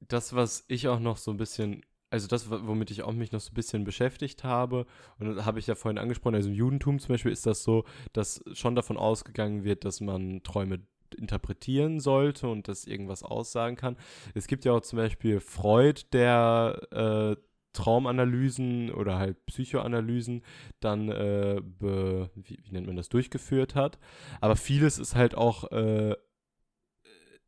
[0.00, 3.32] das, was ich auch noch so ein bisschen, also das, wo- womit ich auch mich
[3.32, 4.86] noch so ein bisschen beschäftigt habe,
[5.18, 7.84] und das habe ich ja vorhin angesprochen, also im Judentum zum Beispiel ist das so,
[8.12, 13.96] dass schon davon ausgegangen wird, dass man Träume interpretieren sollte und das irgendwas aussagen kann.
[14.34, 17.36] Es gibt ja auch zum Beispiel Freud, der äh,
[17.72, 20.42] Traumanalysen oder halt Psychoanalysen
[20.80, 23.98] dann äh, be, wie, wie nennt man das durchgeführt hat.
[24.40, 26.14] Aber vieles ist halt auch äh,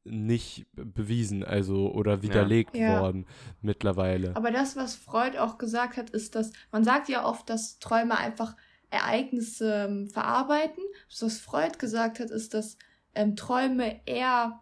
[0.05, 3.01] nicht bewiesen, also oder widerlegt Ja.
[3.01, 3.27] worden
[3.61, 4.35] mittlerweile.
[4.37, 8.17] Aber das, was Freud auch gesagt hat, ist, dass man sagt ja oft, dass Träume
[8.19, 8.57] einfach
[8.91, 10.83] Ereignisse ähm, verarbeiten.
[11.21, 12.79] Was Freud gesagt hat, ist, dass
[13.17, 14.61] ähm, Träume eher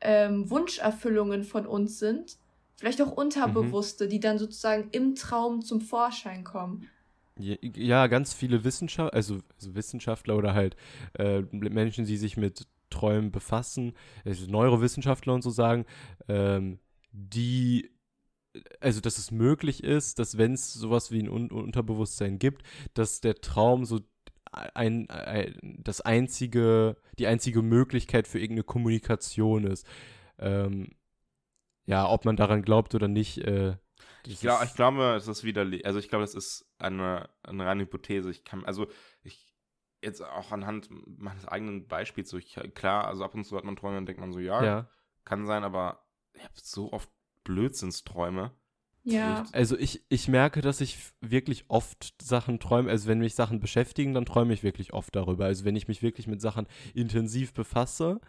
[0.00, 2.36] ähm, Wunscherfüllungen von uns sind,
[2.76, 6.88] vielleicht auch unterbewusste, die dann sozusagen im Traum zum Vorschein kommen.
[7.36, 10.76] Ja, ganz viele Wissenschaftler, also, also Wissenschaftler oder halt
[11.14, 15.84] äh, Menschen, die sich mit Träumen befassen, also Neurowissenschaftler und so sagen,
[16.28, 16.78] ähm,
[17.10, 17.90] die,
[18.78, 22.62] also dass es möglich ist, dass wenn es sowas wie ein Un Unterbewusstsein gibt,
[22.94, 24.00] dass der Traum so
[24.54, 29.86] ein, ein, das einzige, die einzige Möglichkeit für irgendeine Kommunikation ist.
[30.38, 30.96] Ähm,
[31.86, 33.38] ja, ob man daran glaubt oder nicht.
[33.38, 33.76] Äh,
[34.26, 37.82] Ich, glaub, ich glaube, es ist wieder, also ich glaube, das ist eine, eine reine
[37.82, 38.30] Hypothese.
[38.30, 38.86] Ich kann, also
[39.22, 39.54] ich,
[40.02, 43.76] jetzt auch anhand meines eigenen Beispiels, so ich, klar, also ab und zu hat man
[43.76, 44.88] Träume und denkt man so, ja, ja.
[45.24, 47.10] kann sein, aber ich habe so oft
[47.44, 48.52] Blödsinnsträume.
[49.04, 49.44] Ja.
[49.52, 52.90] Also ich, ich merke, dass ich wirklich oft Sachen träume.
[52.90, 55.44] Also wenn mich Sachen beschäftigen, dann träume ich wirklich oft darüber.
[55.44, 58.20] Also wenn ich mich wirklich mit Sachen intensiv befasse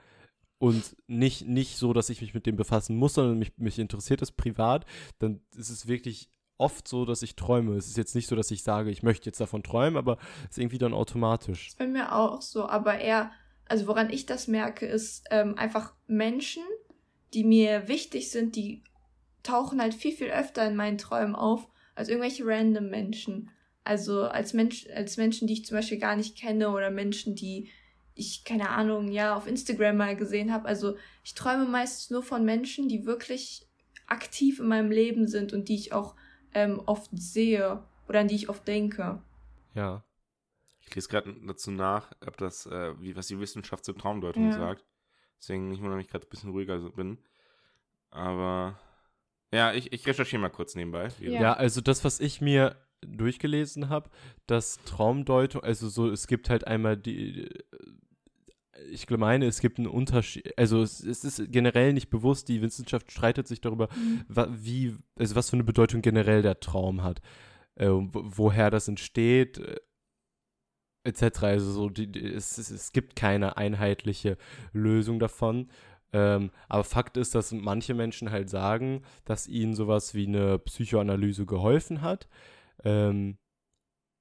[0.58, 4.22] und nicht, nicht so, dass ich mich mit dem befassen muss, sondern mich, mich interessiert
[4.22, 4.86] es privat,
[5.20, 7.76] dann ist es wirklich oft so, dass ich träume.
[7.76, 10.52] Es ist jetzt nicht so, dass ich sage, ich möchte jetzt davon träumen, aber es
[10.52, 11.70] ist irgendwie dann automatisch.
[11.70, 13.32] ist bei mir auch so, aber eher,
[13.66, 16.64] also woran ich das merke, ist ähm, einfach Menschen,
[17.34, 18.84] die mir wichtig sind, die
[19.46, 23.50] tauchen halt viel, viel öfter in meinen Träumen auf, als irgendwelche random Menschen.
[23.84, 27.70] Also als Mensch, als Menschen, die ich zum Beispiel gar nicht kenne oder Menschen, die
[28.16, 30.68] ich, keine Ahnung, ja, auf Instagram mal gesehen habe.
[30.68, 33.68] Also ich träume meistens nur von Menschen, die wirklich
[34.08, 36.16] aktiv in meinem Leben sind und die ich auch
[36.54, 39.22] ähm, oft sehe oder an die ich oft denke.
[39.74, 40.04] Ja.
[40.88, 44.52] Ich lese gerade dazu nach, ob das, äh, wie, was die Wissenschaft zur Traumdeutung Ja.
[44.52, 44.86] sagt.
[45.40, 47.18] Deswegen ich wundere mich gerade ein bisschen ruhiger bin.
[48.12, 48.80] Aber
[49.56, 51.10] ja, ich, ich recherchiere mal kurz nebenbei.
[51.20, 51.42] Ja.
[51.42, 54.10] Ja, also das, was ich mir durchgelesen habe,
[54.48, 57.48] dass Traumdeutung, also so, es gibt halt einmal die,
[58.92, 63.12] ich meine, es gibt einen Unterschied, also es, es ist generell nicht bewusst, die Wissenschaft
[63.12, 64.26] streitet sich darüber, Mhm.
[64.64, 67.22] wie, also was für eine Bedeutung generell der Traum hat,
[67.76, 69.76] äh, wo- woher das entsteht, äh,
[71.04, 71.44] etc.
[71.44, 74.38] Also so, die, die, es, es, es gibt keine einheitliche
[74.74, 75.70] Lösung davon.
[76.14, 81.46] Ähm, aber Fakt ist, dass manche Menschen halt sagen, dass ihnen sowas wie eine Psychoanalyse
[81.46, 82.28] geholfen hat.
[82.84, 83.38] Ähm,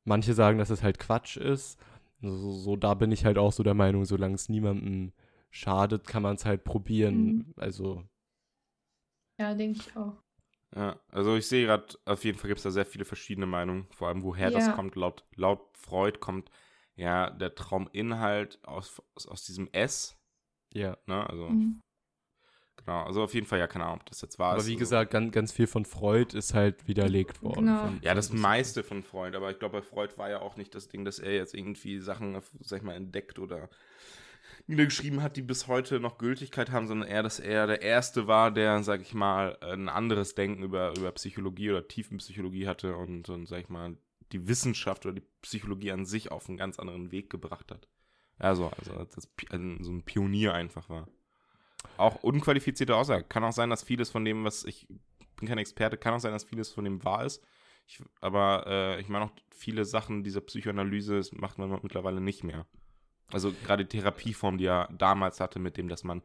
[0.05, 1.79] manche sagen, dass es halt Quatsch ist.
[2.23, 5.13] So, so, da bin ich halt auch so der Meinung, solange es niemandem
[5.51, 7.27] schadet, kann man es halt probieren.
[7.27, 7.55] Mhm.
[7.57, 8.05] Also,
[9.39, 10.23] Ja, denke ich auch.
[10.75, 13.87] Ja, also ich sehe gerade, auf jeden Fall gibt es da sehr viele verschiedene Meinungen,
[13.93, 14.51] vor allem woher Ja.
[14.51, 14.97] das kommt.
[14.97, 16.51] Laut, laut Freud kommt
[16.97, 20.17] ja der Trauminhalt aus, aus, aus diesem S,
[20.75, 20.97] ja.
[21.07, 21.81] ne, also Mhm.
[22.77, 24.53] genau, also auf jeden Fall, ja, keine Ahnung, ob das jetzt war.
[24.53, 27.67] Aber wie gesagt, ganz, ganz viel von Freud ist halt widerlegt worden.
[27.67, 27.81] Genau.
[27.81, 30.75] Von, Ja, das meiste von Freud, aber ich glaube, bei Freud war ja auch nicht
[30.75, 33.71] das Ding, dass er jetzt irgendwie Sachen, sag ich mal, entdeckt oder
[34.67, 38.51] niedergeschrieben hat, die bis heute noch Gültigkeit haben, sondern eher, dass er der Erste war,
[38.51, 43.47] der, sag ich mal, ein anderes Denken über, über Psychologie oder Tiefenpsychologie hatte und, und,
[43.47, 43.97] sag ich mal,
[44.33, 47.89] die Wissenschaft oder die Psychologie an sich auf einen ganz anderen Weg gebracht hat.
[48.39, 51.09] Also, also das, also so ein Pionier einfach war.
[51.97, 53.25] Auch unqualifizierte Aussage.
[53.25, 54.89] Kann auch sein, dass vieles von dem, was ich
[55.37, 57.45] bin kein Experte, kann auch sein, dass vieles von dem wahr ist.
[57.87, 62.43] Ich, aber äh, ich meine auch viele Sachen dieser Psychoanalyse das macht man mittlerweile nicht
[62.45, 62.67] mehr.
[63.31, 66.23] Also gerade die Therapieform, die er damals hatte, mit dem, dass man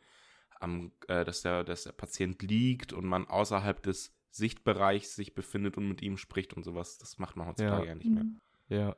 [0.60, 5.78] am, äh, dass der, dass der Patient liegt und man außerhalb des Sichtbereichs sich befindet
[5.78, 8.24] und mit ihm spricht und sowas, das macht man heutzutage ja, nicht mehr.
[8.24, 8.39] Mhm.
[8.69, 8.95] Ja,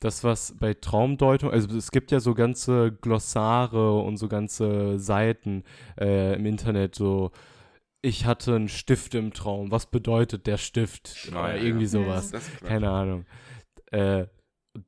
[0.00, 5.64] das, was bei Traumdeutung, also es gibt ja so ganze Glossare und so ganze Seiten
[5.98, 7.30] äh, im Internet, so
[8.02, 11.14] ich hatte einen Stift im Traum, was bedeutet der Stift?
[11.26, 11.90] Genau, Oder ja, irgendwie ja.
[11.90, 12.32] sowas.
[12.64, 13.26] Keine Ahnung.
[13.90, 14.26] Äh,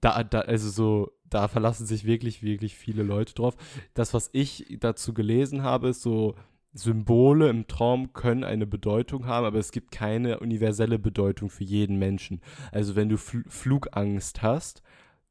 [0.00, 3.56] da, da, also so, da verlassen sich wirklich, wirklich viele Leute drauf.
[3.94, 6.36] Das, was ich dazu gelesen habe, ist so,
[6.74, 11.98] Symbole im Traum können eine Bedeutung haben, aber es gibt keine universelle Bedeutung für jeden
[11.98, 12.40] Menschen.
[12.70, 14.82] Also wenn du Fl Flugangst hast,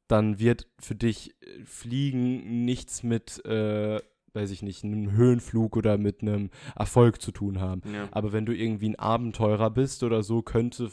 [0.07, 3.99] dann wird für dich äh, Fliegen nichts mit, äh,
[4.33, 7.81] weiß ich nicht, einem Höhenflug oder mit einem Erfolg zu tun haben.
[7.91, 8.07] Ja.
[8.11, 10.91] Aber wenn du irgendwie ein Abenteurer bist oder so, könnte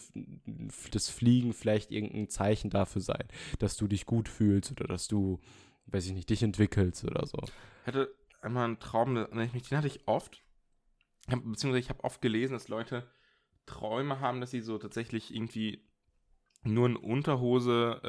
[0.92, 3.24] das Fliegen vielleicht irgendein Zeichen dafür sein,
[3.58, 5.40] dass du dich gut fühlst oder dass du,
[5.86, 7.38] weiß ich nicht, dich entwickelst oder so.
[7.82, 8.08] Ich hatte
[8.40, 10.42] einmal einen Traum, den hatte ich oft.
[11.26, 13.10] Beziehungsweise ich habe oft gelesen, dass Leute
[13.66, 15.86] Träume haben, dass sie so tatsächlich irgendwie
[16.62, 18.00] nur in Unterhose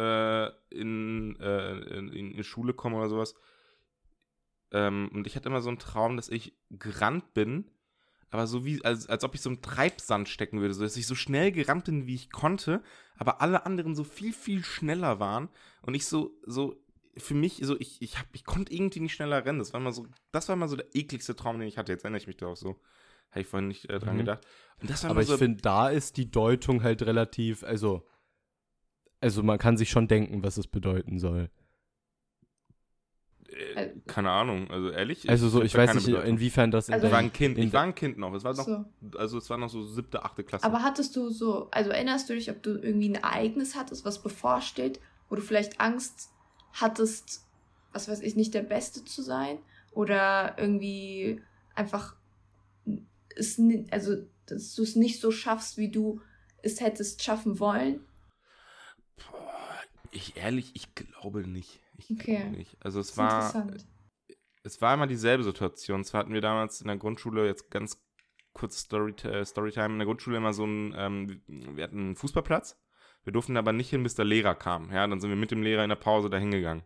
[0.72, 3.36] äh, in, äh, in, in Schule kommen oder sowas.
[4.72, 7.70] Ähm, und ich hatte immer so einen Traum, dass ich gerannt bin,
[8.30, 11.08] aber so wie, als, als ob ich so im Treibsand stecken würde, so dass ich
[11.08, 12.84] so schnell gerannt bin, wie ich konnte,
[13.18, 15.50] aber alle anderen so viel, viel schneller waren
[15.82, 16.76] und ich so, so
[17.18, 19.60] für mich, so, ich, ich, hab, ich konnte irgendwie nicht schneller rennen.
[19.60, 21.92] Das war mal so, das war mal so der ekligste Traum, den ich hatte.
[21.92, 22.80] Jetzt erinnere ich mich darauf so.
[23.32, 24.20] Habe ich vorhin nicht äh, dran Mhm.
[24.20, 24.46] gedacht.
[24.82, 28.08] Und das war Aber mal ich so, finde, da ist die Deutung halt relativ, also,
[29.22, 31.50] also man kann sich schon denken, was es bedeuten soll.
[33.76, 35.28] äh, keine Ahnung, also ehrlich.
[35.30, 36.30] Also so, ich weiß nicht, Bedeutung.
[36.30, 38.34] inwiefern das in Also Ich war deinem- ein Kind, in ich war ein Kind noch.
[38.34, 38.86] Es war noch, So.
[39.18, 40.64] also es war noch so siebte, achte Klasse.
[40.66, 44.22] Aber hattest du so, also erinnerst du dich, ob du irgendwie ein Ereignis hattest, was
[44.22, 46.30] bevorsteht, wo du vielleicht Angst
[46.74, 47.46] hattest,
[47.92, 49.60] was weiß ich, nicht der Beste zu sein?
[49.92, 51.42] Oder irgendwie
[51.76, 52.16] einfach
[53.36, 56.22] es, ni- also, dass du es nicht so schaffst, wie du
[56.62, 58.02] es hättest schaffen wollen?
[60.12, 61.80] Ich ehrlich, ich glaube nicht.
[61.98, 62.38] Ich Okay.
[62.38, 62.78] glaube nicht.
[62.84, 63.68] Also es ist war,
[64.64, 66.04] es war immer dieselbe Situation.
[66.04, 68.02] Zwar hatten wir damals in der Grundschule, jetzt ganz
[68.54, 72.78] kurz Story, äh, Storytime, in der Grundschule immer so ein, ähm, wir hatten einen Fußballplatz.
[73.24, 74.92] Wir durften aber nicht hin, bis der Lehrer kam.
[74.92, 76.84] Ja, dann sind wir mit dem Lehrer in der Pause dahin gegangen.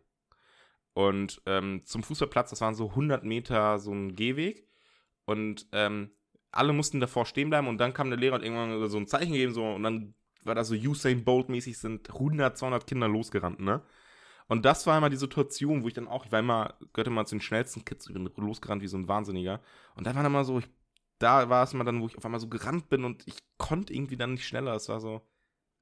[0.94, 4.68] Und ähm, zum Fußballplatz, das waren so 100 Meter so ein Gehweg.
[5.26, 6.12] Und ähm,
[6.54, 9.34] alle mussten davor stehen bleiben und dann kam der Lehrer und irgendwann so ein Zeichen
[9.34, 13.60] gegeben so und dann war das so Usain Bolt mäßig sind 100, 200 Kinder losgerannt,
[13.60, 13.82] ne?
[14.48, 17.26] Und das war immer die Situation, wo ich dann auch, ich war immer, gehörte mal
[17.26, 19.62] zu den schnellsten Kids, ich bin losgerannt wie so ein Wahnsinniger.
[19.96, 20.68] Und da war dann mal so, ich,
[21.18, 23.94] da war es mal dann, wo ich auf einmal so gerannt bin und ich konnte
[23.94, 24.76] irgendwie dann nicht schneller.
[24.76, 25.22] Es war so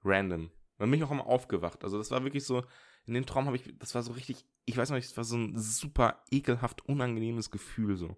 [0.04, 0.52] random.
[0.78, 1.84] Dann bin ich auch immer aufgewacht.
[1.84, 2.64] Also das war wirklich so,
[3.06, 5.24] in dem Traum habe ich, das war so richtig, ich weiß noch nicht, das war
[5.24, 8.18] so ein super ekelhaft unangenehmes Gefühl so.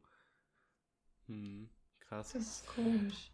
[1.27, 1.69] Hm,
[1.99, 2.33] krass.
[2.33, 3.31] Das ist komisch.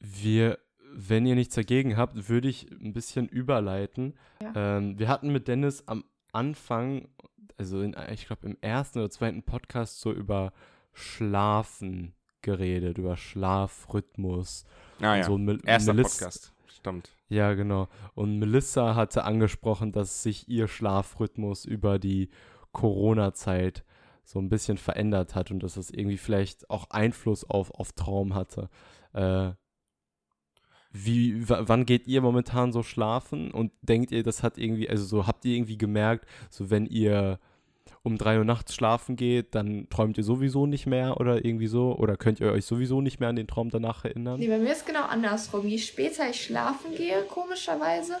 [0.00, 0.58] Wir,
[0.92, 4.18] wenn ihr nichts dagegen habt, würde ich ein bisschen überleiten.
[4.40, 4.78] Ja.
[4.78, 7.08] Ähm, wir hatten mit Dennis am Anfang,
[7.56, 10.52] also in, ich glaube im ersten oder zweiten Podcast so über
[10.92, 14.64] Schlafen geredet, über Schlafrhythmus.
[15.00, 16.51] Ah und so Mel Erster Melis- Podcast.
[16.82, 17.10] Stimmt.
[17.28, 17.88] Ja, genau.
[18.14, 22.28] Und Melissa hatte angesprochen, dass sich ihr Schlafrhythmus über die
[22.72, 23.84] Corona-Zeit
[24.24, 28.34] so ein bisschen verändert hat und dass es irgendwie vielleicht auch Einfluss auf, auf Traum
[28.34, 28.68] hatte.
[29.12, 29.52] Äh,
[30.90, 35.26] wie, wann geht ihr momentan so schlafen und denkt ihr, das hat irgendwie, also so
[35.26, 37.38] habt ihr irgendwie gemerkt, so wenn ihr
[38.04, 41.94] um drei Uhr nachts schlafen geht, dann träumt ihr sowieso nicht mehr oder irgendwie so?
[41.96, 44.40] Oder könnt ihr euch sowieso nicht mehr an den Traum danach erinnern?
[44.40, 45.68] Nee, bei mir ist genau andersrum.
[45.68, 48.16] Je später ich schlafen gehe, komischerweise,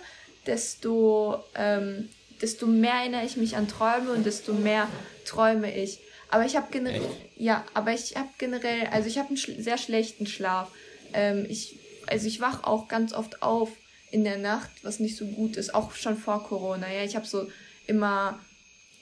[0.46, 2.08] desto, ähm,
[2.40, 4.86] desto mehr erinnere ich mich an Träume und desto mehr
[5.24, 5.98] träume ich.
[6.30, 7.02] Aber ich habe generell,
[7.36, 10.70] ja, aber ich habe generell, also ich habe einen sch sehr schlechten Schlaf.
[11.12, 13.70] Ähm, ich, also ich wach auch ganz oft auf
[14.12, 16.86] in der Nacht, was nicht so gut ist, auch schon vor Corona.
[16.90, 17.48] Ja, ich habe so
[17.86, 18.38] immer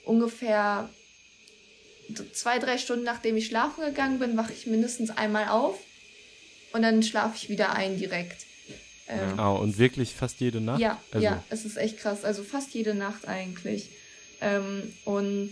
[0.05, 0.89] ungefähr
[2.33, 5.79] zwei, drei Stunden nachdem ich schlafen gegangen bin, wache ich mindestens einmal auf
[6.73, 8.47] und dann schlafe ich wieder ein direkt.
[9.09, 10.81] Ähm, oh, und wirklich fast jede Nacht?
[10.81, 11.25] Ja, also.
[11.25, 12.25] ja, es ist echt krass.
[12.25, 13.91] Also fast jede Nacht eigentlich.
[14.41, 15.51] Ähm, und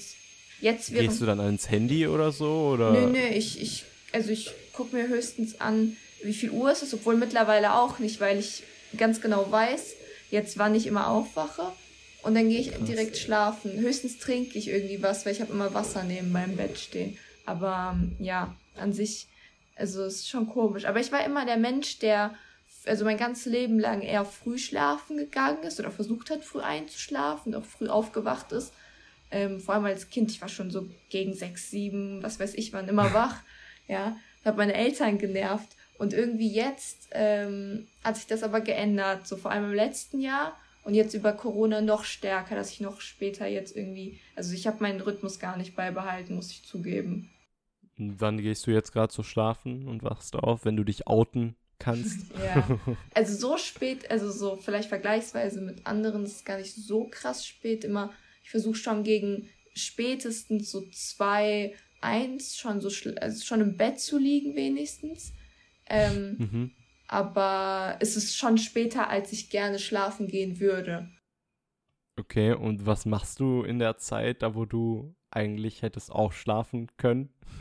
[0.61, 2.71] jetzt während, Gehst du dann ans Handy oder so?
[2.75, 2.93] Oder?
[2.93, 6.95] Nö, nö, ich, ich, also ich gucke mir höchstens an, wie viel Uhr es ist,
[6.95, 8.63] obwohl mittlerweile auch nicht, weil ich
[8.97, 9.95] ganz genau weiß,
[10.31, 11.73] jetzt wann ich immer aufwache.
[12.29, 12.85] Und dann gehe ich Krass.
[12.87, 13.73] direkt schlafen.
[13.73, 17.17] Höchstens trinke ich irgendwie was, weil ich habe immer Wasser neben meinem Bett stehen.
[17.47, 19.29] Aber ähm, ja, an sich,
[19.77, 20.85] also es ist schon komisch.
[20.85, 22.35] Aber ich war immer der Mensch, der
[22.85, 27.55] also mein ganzes Leben lang eher früh schlafen gegangen ist oder versucht hat, früh einzuschlafen
[27.55, 28.75] auch früh aufgewacht ist.
[29.31, 32.75] Ähm, vor allem als Kind, ich war schon so gegen sechs, sieben, was weiß ich,
[32.75, 33.37] wann immer wach.
[33.87, 35.69] ja, habe meine Eltern genervt.
[35.97, 40.59] Und irgendwie jetzt ähm, hat sich das aber geändert, so vor allem im letzten Jahr
[40.89, 44.81] und jetzt über Corona noch stärker, dass ich noch später jetzt irgendwie, also ich habe
[44.81, 47.29] meinen Rhythmus gar nicht beibehalten, muss ich zugeben.
[47.99, 51.57] Und wann gehst du jetzt gerade zu schlafen und wachst auf, wenn du dich outen
[51.79, 52.33] kannst?
[52.43, 52.81] ja,
[53.13, 57.45] also so spät, also so vielleicht vergleichsweise mit anderen ist es gar nicht so krass
[57.45, 58.11] spät immer.
[58.43, 62.89] Ich versuche schon gegen spätestens so zwei, eins schon so,
[63.21, 65.35] also schon im Bett zu liegen wenigstens.
[65.87, 66.71] Ähm, mhm
[67.09, 71.09] aber es ist schon später, als ich gerne schlafen gehen würde.
[72.19, 76.89] Okay, und was machst du in der Zeit, da wo du eigentlich hättest auch schlafen
[76.97, 77.31] können?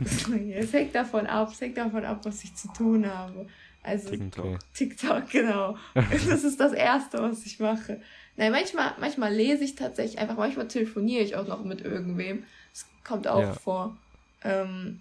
[0.54, 3.46] es hängt davon ab, es hängt davon ab, was ich zu tun habe.
[3.82, 4.58] Also TikTok.
[4.74, 5.76] TikTok, genau.
[5.94, 8.00] das ist das Erste, was ich mache.
[8.36, 12.44] Nein, manchmal, manchmal lese ich tatsächlich einfach, manchmal telefoniere ich auch noch mit irgendwem.
[12.72, 13.52] Das kommt auch ja.
[13.54, 13.96] vor.
[14.42, 15.00] Ähm,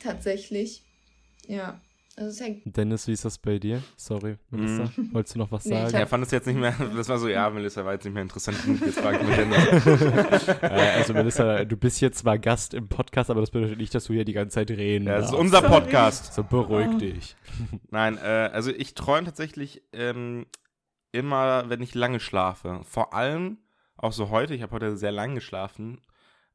[0.00, 0.82] tatsächlich.
[1.48, 1.80] Ja.
[2.18, 3.82] Also Dennis, wie ist das bei dir?
[3.94, 4.84] Sorry, Melissa.
[4.96, 5.12] Mm.
[5.12, 5.92] Wolltest du noch was sagen?
[5.92, 8.14] Nee, er fand es jetzt nicht mehr, das war so, ja, Melissa war jetzt nicht
[8.14, 10.48] mehr interessant Jetzt frage ich mich Dennis.
[10.62, 14.14] also Melissa, du bist jetzt zwar Gast im Podcast, aber das bedeutet nicht, dass du
[14.14, 15.72] hier die ganze Zeit reden Ja, das ist unser Sorry.
[15.72, 16.32] Podcast.
[16.32, 16.98] So beruhig oh.
[16.98, 17.36] dich.
[17.90, 20.46] Nein, äh, also ich träume tatsächlich ähm,
[21.12, 22.80] immer, wenn ich lange schlafe.
[22.84, 23.58] Vor allem,
[23.98, 26.00] auch so heute, ich habe heute sehr lang geschlafen,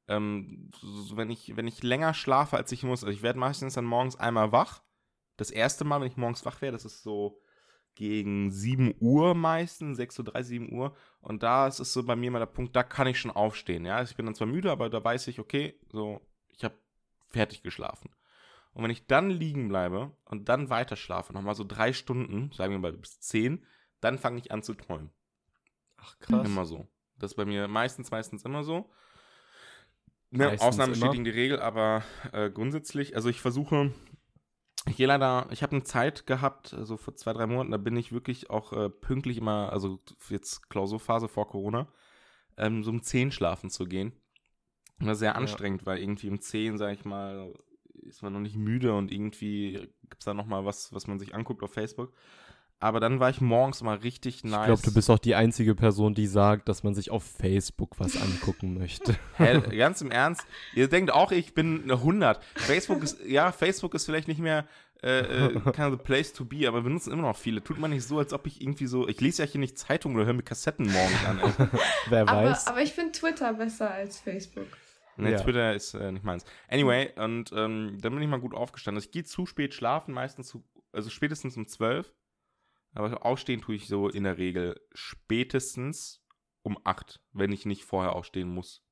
[0.08, 3.04] ähm, so, wenn, ich, wenn ich länger schlafe, als ich muss.
[3.04, 4.82] Also ich werde meistens dann morgens einmal wach
[5.42, 7.42] das erste Mal, wenn ich morgens wach werde, das ist so
[7.96, 10.96] gegen 7 Uhr meistens, 6.30 Uhr, 7 Uhr.
[11.20, 13.84] Und da ist es so bei mir mal der Punkt, da kann ich schon aufstehen.
[13.86, 16.22] Ja, ich bin dann zwar müde, aber da weiß ich, okay, so,
[16.56, 16.76] ich habe
[17.30, 18.12] fertig geschlafen.
[18.74, 22.72] Und wenn ich dann liegen bleibe und dann weiter schlafe, nochmal so drei Stunden, sagen
[22.72, 23.66] wir mal bis 10,
[24.00, 25.10] dann fange ich an zu träumen.
[25.98, 26.46] Ach krass.
[26.46, 26.88] Immer so.
[27.18, 28.90] Das ist bei mir meistens, meistens immer so.
[30.30, 33.92] Ne, Ausnahmen bestätigen die Regel, aber äh, grundsätzlich, also ich versuche
[34.88, 37.96] ich gehe leider, ich habe eine Zeit gehabt, also vor zwei, drei Monaten, da bin
[37.96, 41.88] ich wirklich auch äh, pünktlich immer, also jetzt Klausurphase vor Corona,
[42.58, 44.14] ähm, so um 10 schlafen zu gehen.
[45.00, 45.88] Und das ist sehr anstrengend, ja.
[45.88, 47.54] weil irgendwie um 10, sag ich mal,
[48.04, 51.36] ist man noch nicht müde und irgendwie gibt es da nochmal was, was man sich
[51.36, 52.14] anguckt auf Facebook.
[52.82, 54.62] Aber dann war ich morgens mal richtig nice.
[54.62, 58.00] Ich glaube, du bist auch die einzige Person, die sagt, dass man sich auf Facebook
[58.00, 59.16] was angucken möchte.
[59.38, 60.46] Hä, ganz im Ernst?
[60.74, 62.44] Ihr denkt auch, ich bin eine 100.
[62.56, 64.66] Facebook ist, ja, Facebook ist vielleicht nicht mehr
[65.04, 67.64] äh, äh, kind of the place to be, aber benutzen immer noch viele.
[67.64, 70.16] Tut man nicht so, als ob ich irgendwie so, ich lese ja hier nicht Zeitung
[70.16, 71.40] oder höre mir Kassetten morgens an.
[71.40, 71.68] Ey.
[72.10, 72.66] Wer weiß.
[72.66, 74.68] Aber, aber ich finde Twitter besser als Facebook.
[75.18, 75.38] Ne, ja.
[75.40, 76.46] Twitter ist äh, nicht meins.
[76.68, 79.04] Anyway, und ähm, dann bin ich mal gut aufgestanden.
[79.04, 82.12] Ich gehe zu spät schlafen, meistens zu, also spätestens um 12
[82.94, 86.24] aber aufstehen tue ich so in der Regel spätestens
[86.64, 88.84] um 8, wenn ich nicht vorher aufstehen muss.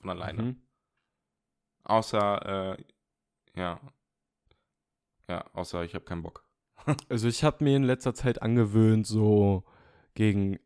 [0.00, 0.42] Von alleine.
[0.42, 0.62] Mhm.
[1.84, 2.84] Außer, äh,
[3.56, 3.80] ja.
[5.28, 6.48] Ja, außer ich habe keinen Bock.
[7.08, 9.64] also ich habe mir in letzter Zeit angewöhnt, so
[10.14, 10.58] gegen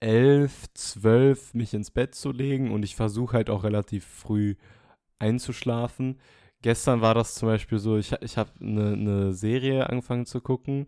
[0.00, 4.56] 11, 12 mich ins Bett zu legen und ich versuche halt auch relativ früh
[5.18, 6.18] einzuschlafen.
[6.62, 10.86] Gestern war das zum Beispiel so, ich, ich habe eine ne Serie angefangen zu gucken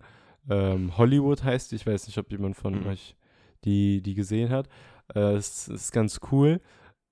[0.49, 1.73] Ähm, Hollywood heißt.
[1.73, 2.87] Ich weiß nicht, ob jemand von Mhm.
[2.87, 3.17] euch
[3.65, 4.69] die, die gesehen hat.
[5.15, 6.61] Äh, es ist ganz cool.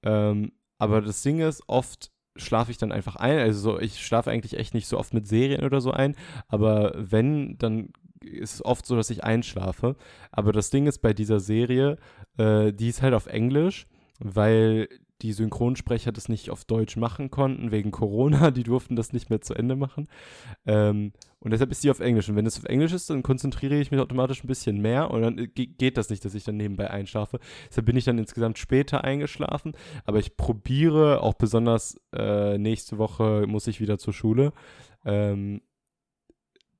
[0.02, 3.38] Ähm, aber das Ding ist, oft schlafe ich dann einfach ein.
[3.38, 6.16] Also so, ich schlafe eigentlich echt nicht so oft mit Serien oder so ein.
[6.48, 7.90] Aber wenn, dann
[8.22, 9.96] ist es oft so, dass ich einschlafe.
[10.32, 11.98] Aber das Ding ist bei dieser Serie,
[12.38, 13.86] äh, die ist halt auf Englisch,
[14.18, 14.88] weil
[15.22, 18.50] die Synchronsprecher das nicht auf Deutsch machen konnten, wegen Corona.
[18.50, 20.08] Die durften das nicht mehr zu Ende machen.
[20.66, 22.28] Ähm, und deshalb ist die auf Englisch.
[22.28, 25.22] Und wenn es auf Englisch ist, dann konzentriere ich mich automatisch ein bisschen mehr und
[25.22, 27.38] dann äh, ge- geht das nicht, dass ich dann nebenbei einschlafe.
[27.68, 29.72] Deshalb bin ich dann insgesamt später eingeschlafen.
[30.04, 34.52] Aber ich probiere, auch besonders äh, nächste Woche muss ich wieder zur Schule,
[35.04, 35.62] ähm,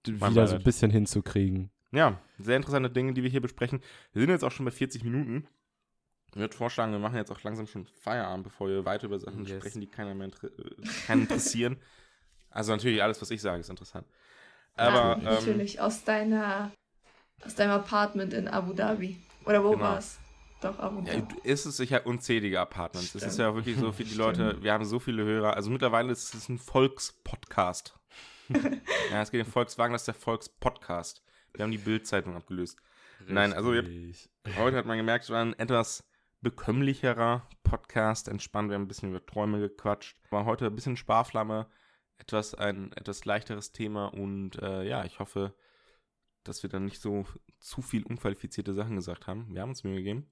[0.06, 1.70] Mein wieder so ein bisschen hinzukriegen.
[1.92, 3.80] Ja, sehr interessante Dinge, die wir hier besprechen.
[4.12, 5.46] Wir sind jetzt auch schon bei 40 Minuten.
[6.32, 9.44] Ich würde vorschlagen, wir machen jetzt auch langsam schon Feierabend, bevor wir weiter über Sachen
[9.44, 9.58] Yes.
[9.58, 10.50] sprechen, die keiner mehr inter äh,
[11.06, 11.76] keinen interessieren.
[12.52, 14.08] Also natürlich alles, was ich sage, ist interessant.
[14.74, 16.72] Aber ja, ähm, natürlich aus deiner
[17.44, 19.16] aus deinem Apartment in Abu Dhabi.
[19.44, 19.84] Oder wo Genau.
[19.84, 20.18] war's?
[20.60, 21.36] Doch, Abu ja, Dhabi.
[21.44, 23.14] ist es sicher unzählige Apartments.
[23.14, 23.38] Es ist Stimmt.
[23.38, 24.16] ja wirklich so Stimmt.
[24.16, 25.54] Leute, wir haben so viele Hörer.
[25.54, 27.96] Also mittlerweile ist es ein Volkspodcast.
[28.48, 31.22] ja, es geht den Volkswagen, das ist der Volkspodcast.
[31.54, 32.78] Wir haben die Bildzeitung abgelöst.
[33.28, 34.28] Nein, also Richtig.
[34.56, 36.02] Heute hat man gemerkt, es war ein etwas
[36.40, 40.16] bekömmlicherer Podcast, entspannt, wir haben ein bisschen über Träume gequatscht.
[40.30, 41.66] War heute ein bisschen Sparflamme,
[42.18, 45.54] etwas ein etwas leichteres Thema und äh, ja, ich hoffe,
[46.44, 47.26] dass wir dann nicht so
[47.58, 49.48] zu viel unqualifizierte Sachen gesagt haben.
[49.54, 50.26] Wir haben uns Mühe gegeben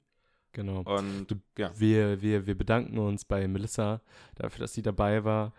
[0.53, 0.81] Genau.
[0.81, 1.27] und
[1.59, 4.01] ja, Wir, wir, wir bedanken uns bei Melissa
[4.35, 5.53] dafür, dass sie dabei war.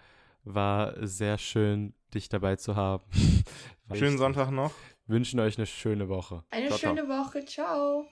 [0.43, 3.03] War sehr schön, dich dabei zu haben.
[3.93, 4.73] Schönen Sonntag noch.
[5.05, 6.43] Wünschen euch eine schöne Woche.
[6.49, 6.95] Eine Ciao, ciao.
[6.95, 7.45] schöne Woche.
[7.45, 8.07] Ciao.